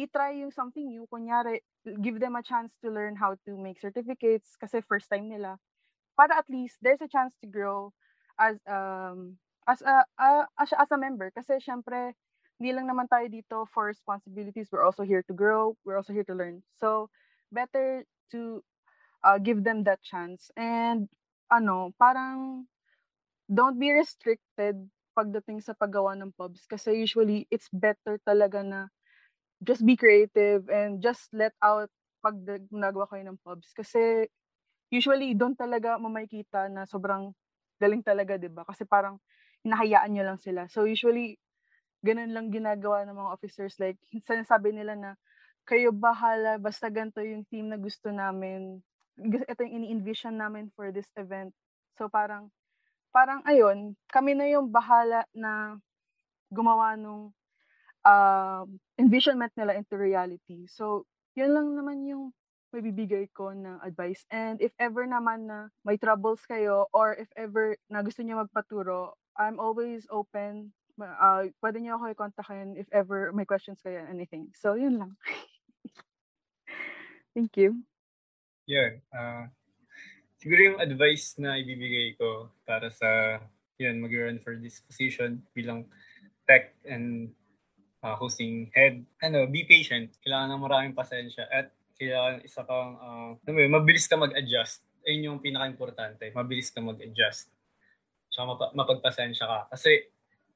[0.00, 1.60] i-try yung something new, kunyari,
[2.00, 5.56] give them a chance to learn how to make certificates kasi first time nila.
[6.18, 7.94] Para at least there's a chance to grow
[8.38, 11.30] as um as a uh, as, as a member.
[11.30, 12.14] Kasi syempre
[12.58, 14.66] hindi lang naman tayo dito for responsibilities.
[14.70, 15.78] We're also here to grow.
[15.86, 16.66] We're also here to learn.
[16.82, 17.06] So
[17.54, 18.02] better
[18.34, 18.62] to
[19.22, 20.50] uh, give them that chance.
[20.58, 21.06] And
[21.48, 22.66] ano parang
[23.46, 26.66] don't be restricted pagdating sa paggawa ng pubs.
[26.66, 28.80] Kasi usually it's better talaga na
[29.62, 31.90] just be creative and just let out
[32.22, 32.34] pag
[32.74, 34.26] nagawa kayo ng pubs kasi
[34.92, 37.32] usually doon talaga mamakita na sobrang
[37.80, 39.18] galing talaga 'di ba kasi parang
[39.66, 40.66] hinahayaan nyo lang sila.
[40.70, 41.38] So usually,
[42.04, 43.74] ganun lang ginagawa ng mga officers.
[43.82, 45.10] Like, sinasabi nila na,
[45.68, 48.80] kayo bahala, basta ganito yung team na gusto namin.
[49.20, 51.52] Ito yung ini-envision namin for this event.
[51.98, 52.50] So parang,
[53.14, 55.76] parang ayun, kami na yung bahala na
[56.52, 57.32] gumawa nung
[58.08, 58.64] uh,
[58.96, 60.64] envisionment nila into reality.
[60.72, 61.04] So,
[61.36, 62.32] yun lang naman yung
[62.72, 64.24] may bibigay ko na advice.
[64.32, 69.16] And if ever naman na may troubles kayo or if ever na gusto niyo magpaturo,
[69.36, 70.72] I'm always open.
[70.98, 74.50] Uh, pwede niyo ako i-contactin if ever may questions kayo anything.
[74.56, 75.12] So, yun lang.
[77.36, 77.86] Thank you.
[78.68, 79.00] Yun.
[79.14, 79.48] Uh,
[80.36, 83.40] siguro yung advice na ibibigay ko para sa
[83.78, 85.86] yun, mag-run for this position bilang
[86.50, 87.30] tech and
[88.02, 89.02] uh, hosting head.
[89.22, 90.14] Ano, be patient.
[90.22, 93.30] Kailangan ng maraming pasensya at kailangan isa kang, uh,
[93.70, 94.86] mabilis ka mag-adjust.
[95.02, 96.30] Ayun yung pinaka-importante.
[96.34, 97.50] Mabilis ka mag-adjust
[98.28, 99.60] Tsaka mapa- mapagpasensya ka.
[99.74, 99.98] Kasi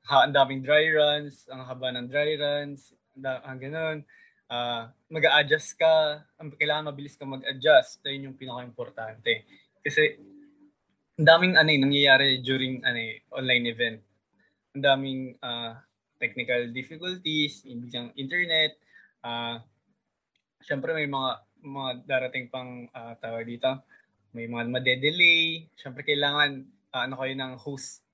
[0.07, 3.99] ha, ang daming dry runs, ang haba ng dry runs, ang, ang ganun.
[4.53, 8.05] Uh, mag-a-adjust ka, ang kailangan mabilis ka mag-adjust.
[8.05, 9.49] Ayun yung pinaka-importante.
[9.81, 10.15] Kasi
[11.17, 13.99] ang daming ano, eh, nangyayari during ano, eh, online event.
[14.77, 15.75] Ang daming uh,
[16.23, 18.79] technical difficulties, hindi lang internet.
[19.27, 19.59] Uh,
[20.63, 21.31] Siyempre may mga
[21.63, 23.83] mga darating pang uh, tawag dito.
[24.33, 25.67] May mga made-delay.
[25.75, 26.63] Siyempre kailangan
[26.95, 28.07] uh, ano kayo ng host.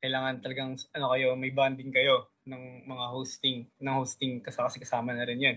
[0.00, 5.28] Kailangan talagang ano kayo, may bonding kayo ng mga hosting, ng hosting kasi kasama na
[5.28, 5.56] rin 'yun.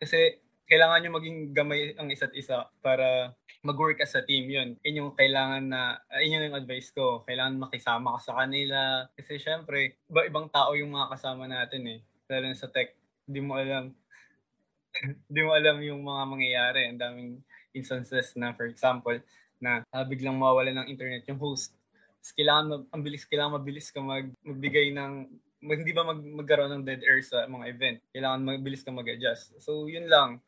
[0.00, 3.36] Kasi kailangan nyo maging gamay ang isa't isa para
[3.66, 4.78] mag-work as a team yun.
[4.86, 7.26] Yun yung kailangan na, uh, yun yung advice ko.
[7.26, 9.10] Kailangan makisama ka sa kanila.
[9.18, 11.98] Kasi syempre, iba ibang tao yung mga kasama natin eh.
[12.30, 12.94] Lalo sa tech,
[13.26, 13.90] hindi mo alam
[15.28, 16.80] hindi mo alam yung mga mangyayari.
[16.88, 17.32] Ang daming
[17.76, 19.18] instances na, for example,
[19.60, 21.76] na uh, biglang mawawala ng internet yung host.
[22.20, 25.12] Tapos kailangan, ang bilis, kailangan mabilis ka mag, magbigay ng,
[25.62, 27.98] hindi ba mag, magkaroon ng dead air sa mga event.
[28.10, 29.56] Kailangan mabilis ka mag-adjust.
[29.62, 30.40] So, yun lang.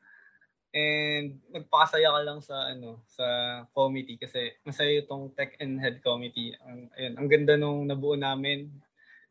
[0.69, 3.25] And magpakasaya ka lang sa ano sa
[3.73, 6.53] committee kasi masaya itong tech and head committee.
[6.61, 8.69] Ang ayun, ang ganda nung nabuo namin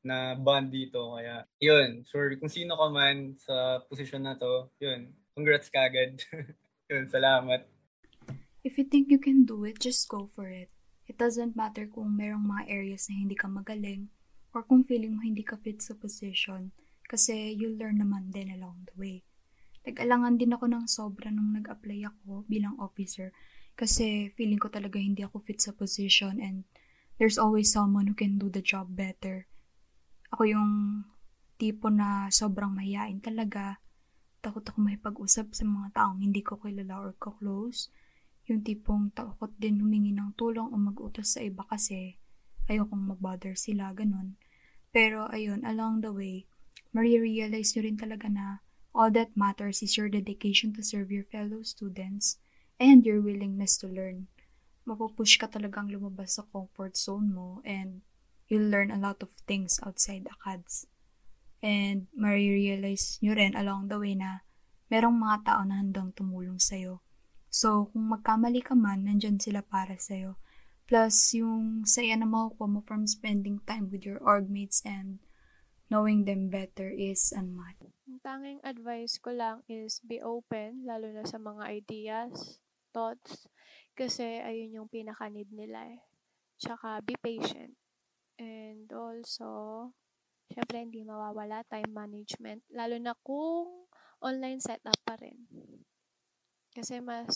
[0.02, 1.14] na bond dito.
[1.14, 6.18] Kaya yun, sure kung sino ka man sa position na to, yun, congrats kagad.
[6.90, 7.70] yun, salamat.
[8.66, 10.74] If you think you can do it, just go for it.
[11.08, 14.12] It doesn't matter kung merong mga areas na hindi ka magaling
[14.52, 16.74] or kung feeling mo hindi ka fit sa position
[17.08, 19.24] kasi you'll learn naman din along the way.
[19.88, 23.32] Nag-alangan din ako ng sobra nung nag-apply ako bilang officer
[23.80, 26.68] kasi feeling ko talaga hindi ako fit sa position and
[27.16, 29.48] there's always someone who can do the job better.
[30.36, 30.74] Ako yung
[31.56, 33.80] tipo na sobrang mahihain talaga.
[34.44, 37.88] Takot ako makipag-usap sa mga taong hindi ko kilala or ko-close.
[38.52, 42.20] Yung tipong takot din humingi ng tulong o mag-utos sa iba kasi
[42.68, 44.36] ayokong mabother sila, ganun.
[44.92, 46.44] Pero ayun, along the way,
[46.92, 51.62] marirealize nyo rin talaga na All that matters is your dedication to serve your fellow
[51.64, 52.38] students
[52.80, 54.28] and your willingness to learn.
[54.88, 58.02] Mapupush ka talagang lumabas sa comfort zone mo and
[58.48, 60.88] you'll learn a lot of things outside ACADS.
[61.60, 64.46] And marirealize nyo rin along the way na
[64.88, 67.04] merong mga tao na handang tumulong sa'yo.
[67.52, 70.40] So, kung magkamali ka man, nandyan sila para sa'yo.
[70.88, 75.20] Plus, yung saya na makukuha mo from spending time with your org mates and
[75.88, 77.92] knowing them better is unmatched.
[78.08, 82.60] Ang tanging advice ko lang is be open, lalo na sa mga ideas,
[82.92, 83.48] thoughts,
[83.96, 86.00] kasi ayun yung pinaka-need nila eh.
[86.60, 87.76] Tsaka be patient.
[88.38, 89.92] And also,
[90.52, 93.88] syempre hindi mawawala time management, lalo na kung
[94.24, 95.48] online setup pa rin.
[96.74, 97.34] Kasi mas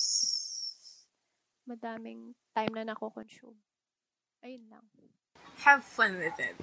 [1.66, 3.58] madaming time na nako-consume.
[4.42, 4.86] Ayun lang.
[5.62, 6.58] Have fun with it.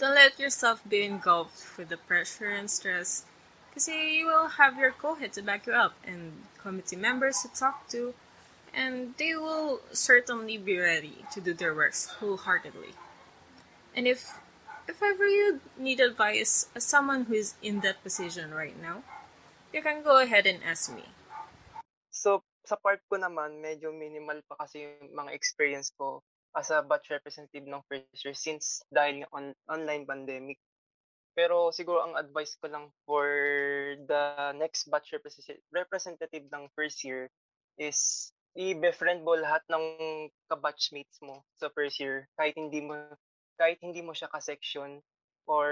[0.00, 3.26] Don't let yourself be engulfed with the pressure and stress
[3.68, 7.86] because you will have your co-head to back you up and committee members to talk
[7.92, 8.14] to
[8.72, 12.96] and they will certainly be ready to do their works wholeheartedly.
[13.94, 14.40] And if
[14.88, 19.04] if ever you need advice as someone who is in that position right now,
[19.68, 21.12] you can go ahead and ask me.
[22.08, 26.24] So, sa part ko naman, medyo minimal pa kasi yung mga experience ko
[26.56, 30.58] as a batch representative ng first year since dahil on online pandemic.
[31.34, 33.26] Pero siguro ang advice ko lang for
[34.10, 35.14] the next batch
[35.70, 37.30] representative ng first year
[37.78, 42.98] is i-befriend mo lahat ng ka-batchmates mo sa first year kahit hindi mo
[43.54, 44.98] kahit hindi mo siya ka-section
[45.48, 45.68] or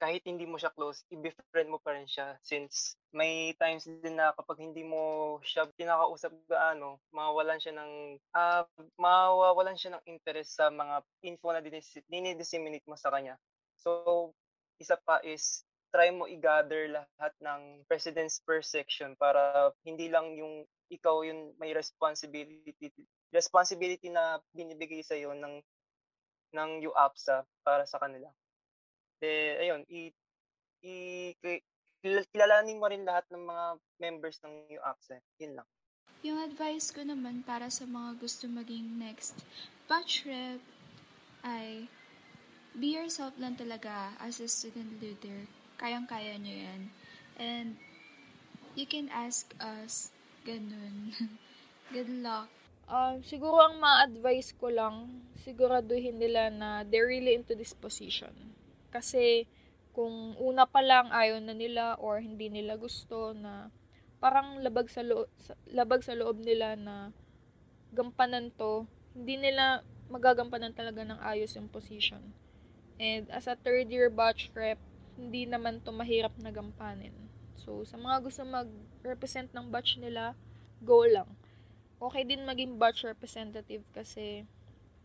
[0.00, 4.32] kahit hindi mo siya close, i-befriend mo pa rin siya since may times din na
[4.32, 8.62] kapag hindi mo siya pinakausap gaano, mawawalan siya ng uh,
[8.96, 11.60] mawawalan siya ng interest sa mga info na
[12.08, 13.36] dinidisseminate mo sa kanya.
[13.76, 14.32] So,
[14.80, 20.64] isa pa is try mo i-gather lahat ng presidents per section para hindi lang yung
[20.90, 22.90] ikaw yung may responsibility
[23.30, 25.62] responsibility na binibigay sa iyo ng
[26.50, 28.26] ng UAPSA para sa kanila.
[29.20, 30.08] Eh, ayun, i,
[30.80, 30.96] i,
[32.32, 33.64] kilalanin mo rin lahat ng mga
[34.00, 35.20] members ng New Accent.
[35.36, 35.68] Yun lang.
[36.24, 39.40] Yung advice ko naman para sa mga gusto maging next
[39.88, 40.60] batch rep
[41.40, 41.88] ay
[42.76, 45.48] be yourself lang talaga as a student leader.
[45.80, 46.92] Kayang-kaya nyo yan.
[47.40, 47.80] And
[48.76, 50.12] you can ask us
[50.44, 51.16] ganun.
[51.94, 52.52] Good luck.
[52.90, 58.49] Um, siguro ang ma-advise ko lang, siguraduhin nila na they're really into this position
[58.90, 59.46] kasi
[59.90, 63.74] kung una pa lang ayaw na nila or hindi nila gusto na
[64.22, 65.26] parang labag sa loob,
[65.72, 67.10] labag sa loob nila na
[67.90, 68.86] gampanan to,
[69.16, 69.82] hindi nila
[70.12, 72.34] magagampanan talaga ng ayos yung position.
[73.00, 74.78] And as a third year batch rep,
[75.16, 77.14] hindi naman to mahirap na gampanin.
[77.56, 80.36] So, sa mga gusto mag-represent ng batch nila,
[80.84, 81.28] go lang.
[82.00, 84.48] Okay din maging batch representative kasi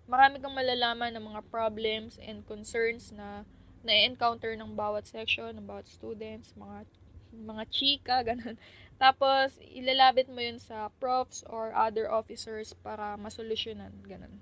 [0.08, 3.44] marami kang malalaman ng mga problems and concerns na
[3.86, 6.90] na-encounter ng bawat section, ng bawat students, mga
[7.36, 8.58] mga chika, ganun.
[8.96, 14.42] Tapos, ilalabit mo yun sa profs or other officers para masolusyonan, ganun.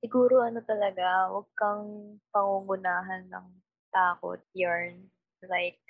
[0.00, 3.46] Siguro ano talaga, huwag kang pangungunahan ng
[3.92, 4.96] takot, yarn.
[5.44, 5.82] Like,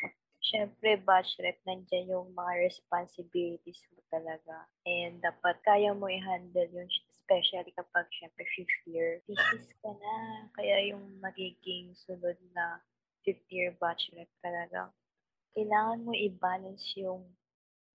[0.43, 4.67] syempre, batch rep, nandyan yung mga responsibilities mo talaga.
[4.83, 6.91] And dapat kaya mo i-handle yung
[7.31, 10.51] especially kapag syempre fifth year, thesis ka na.
[10.59, 12.83] Kaya yung magiging sunod na
[13.23, 14.91] fifth year bachelor talaga,
[15.55, 17.23] kailangan mo i-balance yung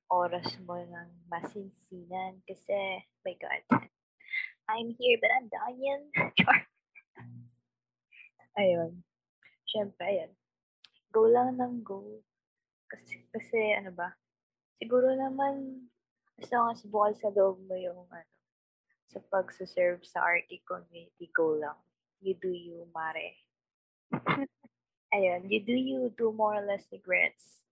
[0.08, 3.84] oras mo ng masinsinan kasi, my God,
[4.72, 6.04] I'm here but I'm dying.
[8.64, 9.04] ayun.
[9.68, 10.32] Syempre, ayun.
[11.12, 12.24] Go lang ng go.
[12.88, 14.16] Kasi, kasi ano ba,
[14.80, 15.92] siguro naman
[16.36, 18.35] As long as bukal sa loob mo yung ano,
[19.16, 21.80] sa pagsaserve sa RT community, go lang.
[22.20, 23.39] You do you, mare.
[25.16, 27.63] Ayun, you do you, do more or less regrets.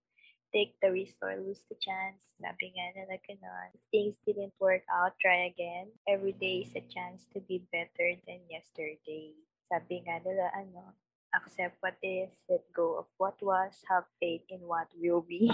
[0.48, 2.24] Take the risk or lose the chance.
[2.40, 3.76] Sabi nga nila ganun.
[3.76, 5.92] If things didn't work out, try again.
[6.08, 9.36] Every day is a chance to be better than yesterday.
[9.68, 10.96] Sabi nga nila, ano,
[11.36, 15.50] accept what is, let go of what was, have faith in what will be.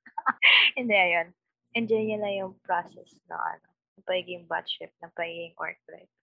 [0.78, 1.32] Hindi, ayun.
[1.74, 3.67] Enjoy nyo lang yung process na ano,
[3.98, 6.14] ng pagiging batship, ng pagiging orc life.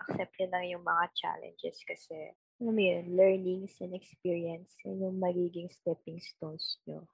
[0.00, 5.20] Accept nyo lang yung mga challenges kasi, alam mo yun, learnings and experience, yun yung
[5.20, 7.04] magiging stepping stones nyo.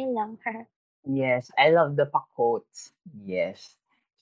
[0.00, 0.32] Yun lang.
[1.02, 2.94] Yes, I love the pa-quotes.
[3.26, 3.58] Yes.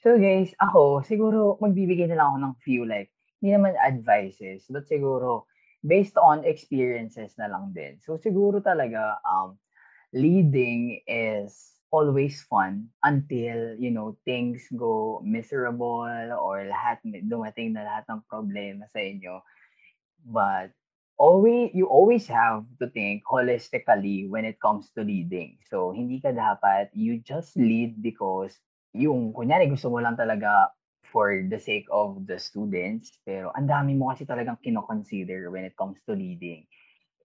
[0.00, 4.88] So guys, ako, siguro magbibigay na lang ako ng few like, hindi naman advices, but
[4.88, 5.44] siguro
[5.84, 8.00] based on experiences na lang din.
[8.00, 9.60] So siguro talaga um
[10.16, 16.06] leading is always fun until, you know, things go miserable
[16.38, 19.42] or lahat dumating na lahat ng problema sa inyo.
[20.24, 20.70] But
[21.20, 25.60] always you always have to think holistically when it comes to leading.
[25.68, 28.56] So hindi ka dapat you just lead because
[28.96, 30.72] yung kunyari gusto mo lang talaga
[31.12, 35.76] for the sake of the students pero ang dami mo kasi talagang kino-consider when it
[35.76, 36.64] comes to leading.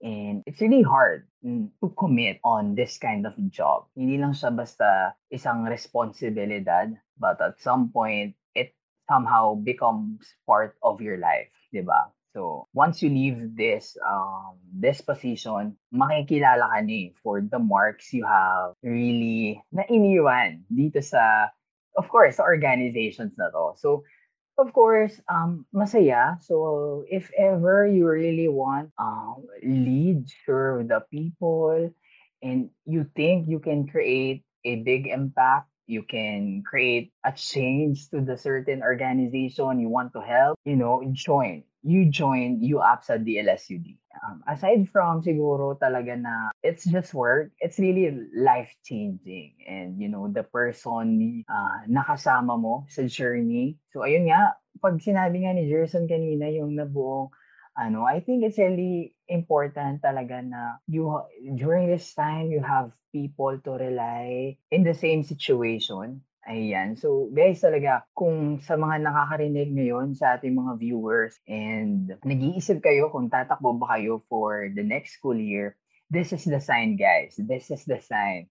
[0.04, 3.88] And it's really hard to commit on this kind of job.
[3.96, 8.76] Hindi lang siya basta isang responsibilidad, but at some point, it
[9.08, 12.12] somehow becomes part of your life, di ba?
[12.36, 18.28] So, once you leave this um, this position, makikilala ka ni for the marks you
[18.28, 21.48] have really na iniwan dito sa,
[21.96, 23.80] of course, sa organizations na to.
[23.80, 24.04] So,
[24.58, 26.42] of course, um, masaya.
[26.42, 31.92] So, if ever you really want um, lead, serve the people,
[32.42, 38.22] and you think you can create a big impact, you can create a change to
[38.22, 41.64] the certain organization you want to help, you know, join.
[41.86, 44.02] You join UAPSA DLSUD.
[44.16, 49.54] Um, aside from siguro talaga na it's just work, it's really life-changing.
[49.70, 53.78] And, you know, the person uh, nakasama mo sa journey.
[53.94, 57.30] So, ayun nga, pag sinabi nga ni Gerson kanina yung nabuong
[57.76, 61.12] ano, I think it's really important talaga na you
[61.60, 66.24] during this time you have people to rely in the same situation.
[66.46, 66.94] Ayan.
[66.94, 73.10] So, guys, talaga, kung sa mga nakakarinig ngayon sa ating mga viewers and nag-iisip kayo
[73.10, 75.74] kung tatakbo ba kayo for the next school year,
[76.14, 77.34] this is the sign, guys.
[77.42, 78.46] This is the sign.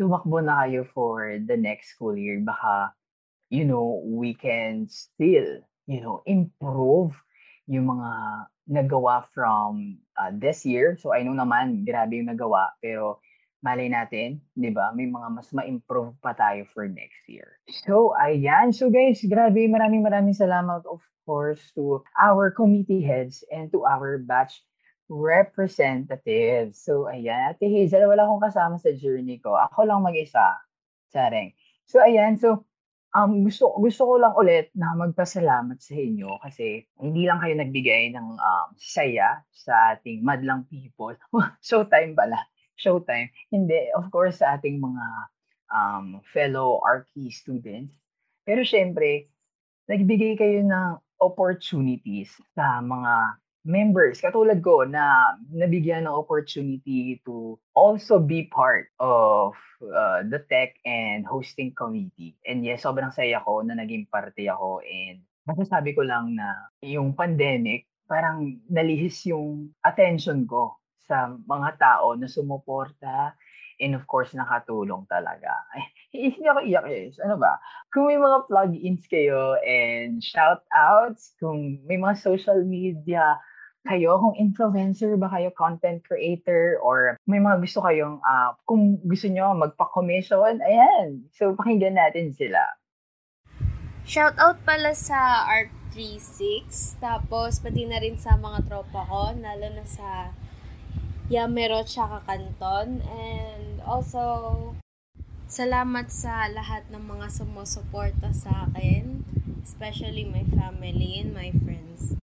[0.00, 2.40] Tumakbo na kayo for the next school year.
[2.40, 2.96] Baka,
[3.52, 7.12] you know, we can still, you know, improve
[7.68, 8.10] yung mga
[8.64, 10.96] nagawa from uh, this year.
[10.96, 12.72] So I know naman, grabe yung nagawa.
[12.80, 13.20] Pero
[13.66, 14.94] malay natin, di ba?
[14.94, 17.58] May mga mas ma-improve pa tayo for next year.
[17.82, 18.70] So, ayan.
[18.70, 24.22] So guys, grabe, maraming maraming salamat of course to our committee heads and to our
[24.22, 24.62] batch
[25.10, 26.78] representatives.
[26.82, 27.58] So, ayan.
[27.58, 29.58] Ate Hazel, wala akong kasama sa journey ko.
[29.58, 30.54] Ako lang mag-isa.
[31.10, 31.50] Sareng.
[31.86, 32.38] So, ayan.
[32.38, 32.66] So,
[33.14, 38.12] um, gusto, gusto ko lang ulit na magpasalamat sa inyo kasi hindi lang kayo nagbigay
[38.12, 41.14] ng um, saya sa ating madlang people.
[41.66, 42.42] Showtime pala.
[42.76, 43.32] Showtime.
[43.50, 45.06] Hindi, of course, sa ating mga
[45.72, 47.92] um, fellow Archie students.
[48.46, 49.26] Pero syempre,
[49.90, 58.22] nagbigay kayo ng opportunities sa mga members katulad ko na nabigyan ng opportunity to also
[58.22, 62.38] be part of uh, the tech and hosting committee.
[62.46, 67.14] And yes, sobrang saya ko na naging parte ako and masasabi ko lang na yung
[67.18, 73.34] pandemic parang nalihis yung attention ko sa mga tao na sumuporta
[73.80, 75.52] and of course nakatulong talaga.
[76.12, 77.12] Hindi ako iyak eh.
[77.24, 77.60] Ano ba?
[77.92, 83.36] Kung may mga plugins kayo and shout outs, kung may mga social media
[83.86, 89.30] kayo, kung influencer ba kayo, content creator, or may mga gusto kayong, uh, kung gusto
[89.30, 91.22] nyo magpa-commission, ayan.
[91.30, 92.58] So, pakinggan natin sila.
[94.02, 99.86] Shout out pala sa Art36, tapos pati na rin sa mga tropa ko, lalo na
[99.86, 100.34] sa
[101.26, 103.02] Yamero tsaka Canton.
[103.02, 104.78] And also,
[105.50, 109.26] salamat sa lahat ng mga sumusuporta sa akin,
[109.58, 112.14] especially my family and my friends.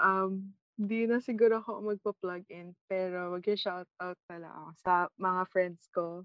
[0.00, 6.24] Um, hindi na siguro ako magpa-plug in, pero mag-shoutout pala ako sa mga friends ko.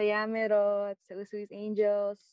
[0.00, 2.24] Sa Yamero at sa Usuis Angels.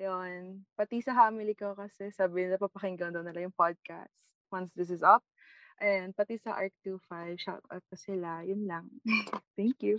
[0.00, 0.64] Yun.
[0.72, 4.08] Pati sa family ko kasi sabi nila papakinggan daw nila yung podcast
[4.48, 5.20] once this is up.
[5.82, 8.46] And pati sa Arc25, shout out ko sila.
[8.46, 8.86] Yun lang.
[9.58, 9.98] Thank you.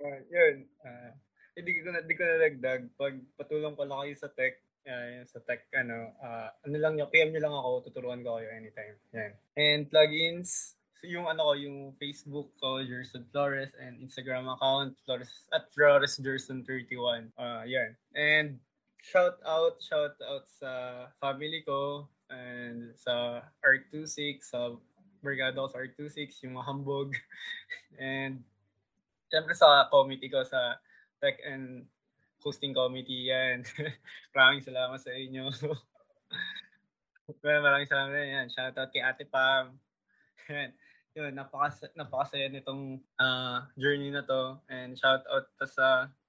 [0.00, 0.64] Uh, yun.
[0.80, 1.12] Uh,
[1.52, 2.82] hindi ko na, hindi ko nalagdag.
[2.96, 4.56] Pag patulong lang kayo sa tech,
[4.88, 8.48] uh, sa tech, ano, uh, ano lang nyo, PM nyo lang ako, tuturuan ko kayo
[8.56, 8.96] anytime.
[9.12, 9.32] Yan.
[9.52, 15.44] And plugins, so yung ano ko, yung Facebook ko, Jerson Flores, and Instagram account, Flores,
[15.52, 17.36] at Flores Jerson 31.
[17.36, 17.92] Uh, yan.
[18.16, 18.64] And
[19.04, 24.72] shout out, shout out sa family ko, and sa R26, sa
[25.18, 27.10] Brigado sa R26, yung mga hambog.
[28.00, 28.42] and
[29.28, 30.80] syempre sa committee ko sa
[31.20, 31.84] Tech and
[32.38, 33.66] Hosting Committee yan.
[34.34, 35.50] maraming salamat sa inyo.
[37.44, 38.46] maraming salamat yan.
[38.48, 39.74] Shoutout kay Ate Pam.
[40.48, 40.70] Yan.
[41.18, 44.62] Yun, napaka, napakasaya nitong uh, journey na to.
[44.70, 45.86] And shout out ta sa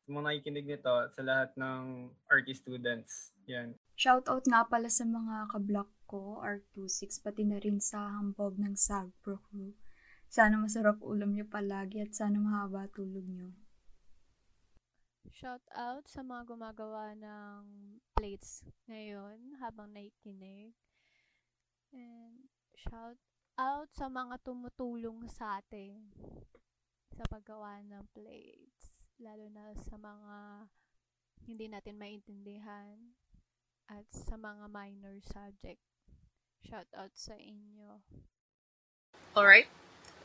[0.10, 3.38] mga nakikinig nito sa lahat ng RT students.
[3.46, 3.78] Yan.
[3.94, 9.38] Shoutout nga pala sa mga kablock ko, R26, pati na rin sa hambog ng Sagpro
[9.46, 9.78] crew.
[10.26, 13.54] Sana masarap ulam niyo palagi at sana mahaba tulog niyo.
[15.30, 17.62] Shout out sa mga gumagawa ng
[18.18, 20.74] plates ngayon habang naikinig.
[21.94, 23.22] And shout
[23.58, 26.10] out sa mga tumutulong sa atin
[27.14, 28.94] sa paggawa ng plates.
[29.22, 30.66] Lalo na sa mga
[31.46, 33.18] hindi natin maintindihan
[33.90, 35.89] at sa mga minor subject.
[36.66, 38.04] Shout out sa inyo.
[39.38, 39.70] Alright,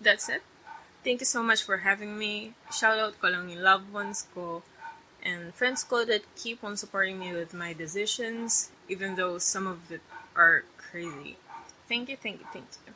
[0.00, 0.42] that's it.
[1.04, 2.56] Thank you so much for having me.
[2.72, 4.64] Shout out ko lang yung loved ones ko
[5.24, 9.92] and friends ko that keep on supporting me with my decisions, even though some of
[9.92, 10.04] it
[10.36, 11.36] are crazy.
[11.88, 12.92] Thank you, thank you, thank you.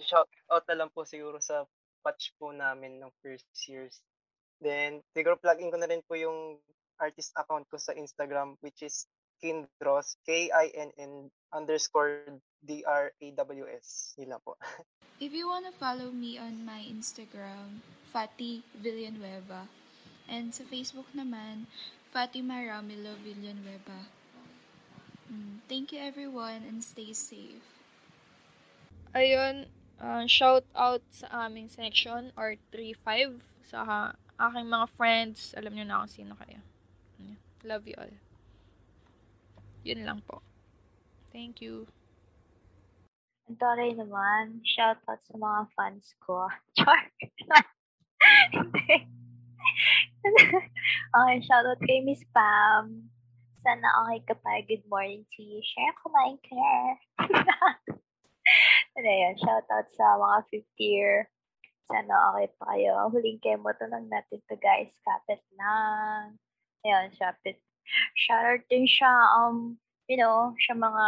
[0.00, 1.68] Shout out na lang po siguro sa
[2.04, 4.00] batch po namin ng first years.
[4.60, 6.60] Then, siguro plug-in ko na rin po yung
[7.00, 9.08] artist account ko sa Instagram, which is
[9.40, 14.16] Kindros, K-I-N-N underscore D-R-A-W-S.
[14.18, 14.56] Lang po.
[15.20, 19.68] If you wanna follow me on my Instagram, Fati Villanueva,
[20.30, 21.66] And sa Facebook naman,
[22.14, 24.06] Fatima Ramilo Villanueva.
[25.26, 27.66] Mm, thank you everyone and stay safe.
[29.10, 29.66] Ayun,
[29.98, 35.50] uh, shout out sa aming section or 3-5 sa aking mga friends.
[35.58, 36.62] Alam niyo na kung sino kayo.
[37.66, 38.14] Love you all.
[39.82, 40.46] Yun lang po.
[41.30, 41.86] Thank you.
[43.50, 46.46] Doray naman, shout out sa mga fans ko.
[46.78, 47.10] Char!
[48.54, 49.06] Hindi
[51.16, 53.10] okay, shoutout kay Miss Pam.
[53.58, 54.62] Sana okay ka pa.
[54.66, 55.58] Good morning to you.
[55.62, 56.54] Share, kumain ka
[58.98, 61.26] ano yun, shoutout sa mga 50 year.
[61.90, 63.10] Sana okay pa kayo.
[63.10, 64.94] Huling kemo to lang natin to guys.
[65.02, 66.38] Kapit lang.
[66.86, 67.58] Ayun, shoutout.
[68.14, 69.10] Shoutout din siya,
[69.42, 69.74] um,
[70.10, 71.06] you know, sa mga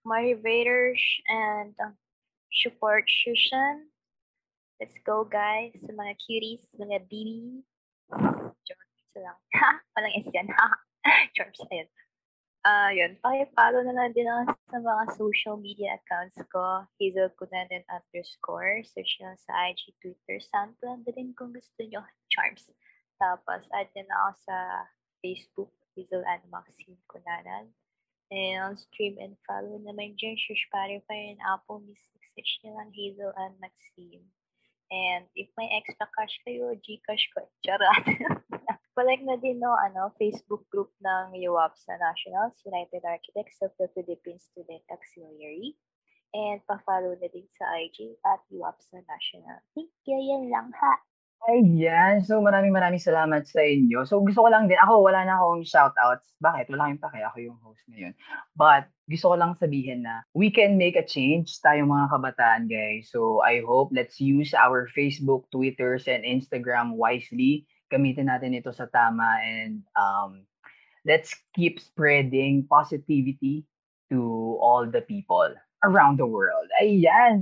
[0.00, 1.92] motivators and um,
[2.64, 3.92] support session.
[4.80, 5.76] Let's go, guys.
[5.84, 7.68] Sa mga cuties, mga babies.
[8.64, 9.36] Charms lang.
[9.60, 9.70] Ha?
[9.92, 10.48] Walang S yan.
[10.48, 10.68] Ha?
[11.36, 11.60] Charms.
[11.68, 11.88] Ayun.
[12.64, 13.12] Uh, yun.
[13.20, 16.88] Pakipollow na lang din ako sa mga social media accounts ko.
[16.96, 18.80] Hazel Kunanan underscore.
[18.88, 20.40] Search lang sa IG, Twitter.
[20.40, 22.00] Saan din kung gusto nyo.
[22.32, 22.72] Charms.
[23.20, 24.56] Tapos, add na ako sa
[25.20, 25.72] Facebook.
[25.92, 27.74] Hazel Ann Maxine Kunanan.
[28.28, 32.20] And stream and follow naman dyan sa Spotify and Apple Music.
[32.36, 34.28] Search nyo lang Hazel Ann Maxine.
[34.92, 37.48] And if may extra cash kayo, Gcash ko.
[37.64, 38.04] Charot.
[38.96, 44.48] Palike na din no, ano, Facebook group ng UAPSA Nationals, United Architects of the Philippines
[44.52, 45.76] Student Auxiliary.
[46.36, 49.64] And pa-follow na din sa IG at UAPSA National.
[49.72, 50.20] Thank you.
[50.20, 51.00] Yan lang ha.
[51.46, 52.26] Ayan.
[52.26, 54.02] So, maraming maraming salamat sa inyo.
[54.04, 56.34] So, gusto ko lang din, ako wala na akong shoutouts.
[56.42, 56.66] Bakit?
[56.74, 57.18] Wala kayong pake.
[57.24, 58.12] Ako yung host ngayon.
[58.58, 63.08] But, gusto ko lang sabihin na we can make a change tayo mga kabataan, guys.
[63.08, 67.64] So, I hope let's use our Facebook, Twitters, and Instagram wisely.
[67.88, 70.44] Gamitin natin ito sa tama and um,
[71.08, 73.64] let's keep spreading positivity
[74.12, 74.20] to
[74.60, 75.48] all the people
[75.80, 76.68] around the world.
[76.84, 77.40] Ayan.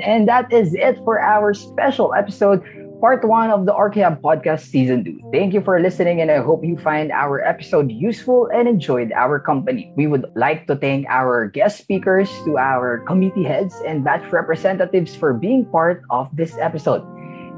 [0.00, 2.62] And that is it for our special episode,
[3.00, 5.30] part one of the Archeab Podcast Season 2.
[5.32, 9.40] Thank you for listening, and I hope you find our episode useful and enjoyed our
[9.40, 9.92] company.
[9.96, 15.16] We would like to thank our guest speakers, to our committee heads, and batch representatives
[15.16, 17.02] for being part of this episode.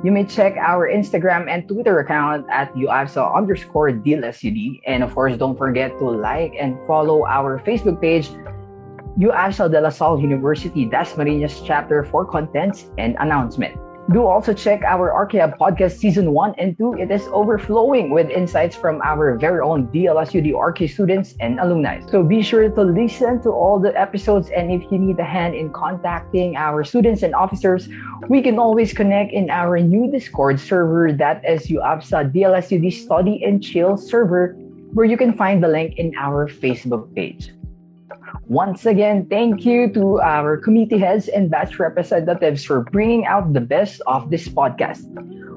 [0.03, 4.81] You may check our Instagram and Twitter account at UAFSA underscore DealSUD.
[4.87, 8.33] And of course, don't forget to like and follow our Facebook page
[9.19, 13.75] UASL de La Salle University Dasmariñas chapter for contents and announcement.
[14.13, 16.95] Do also check our Archeab podcast season 1 and 2.
[16.95, 22.01] It is overflowing with insights from our very own DLSUD Arche students and alumni.
[22.11, 25.55] So be sure to listen to all the episodes and if you need a hand
[25.55, 27.89] in contacting our students and officers,
[28.29, 33.63] we can always connect in our new Discord server that is UAPSA DLSUD Study and
[33.63, 34.57] Chill server
[34.93, 37.53] where you can find the link in our Facebook page.
[38.47, 43.61] Once again, thank you to our committee heads and batch representatives for bringing out the
[43.61, 45.05] best of this podcast.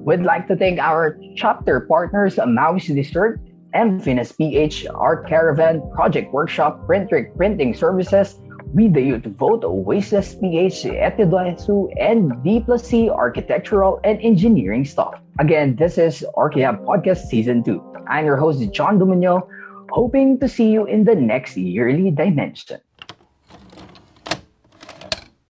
[0.01, 3.39] We'd like to thank our chapter partners, Mouse Dessert,
[3.73, 8.39] Finis PH, Art Caravan, Project Workshop, Print Printing Services,
[8.73, 15.21] We the Youth Vote, Oasis PH, Etidoensu, and D plus C Architectural and Engineering Staff.
[15.39, 17.81] Again, this is Archeab Podcast Season 2.
[18.07, 19.47] I'm your host, John Dominio
[19.93, 22.81] hoping to see you in the next yearly dimension.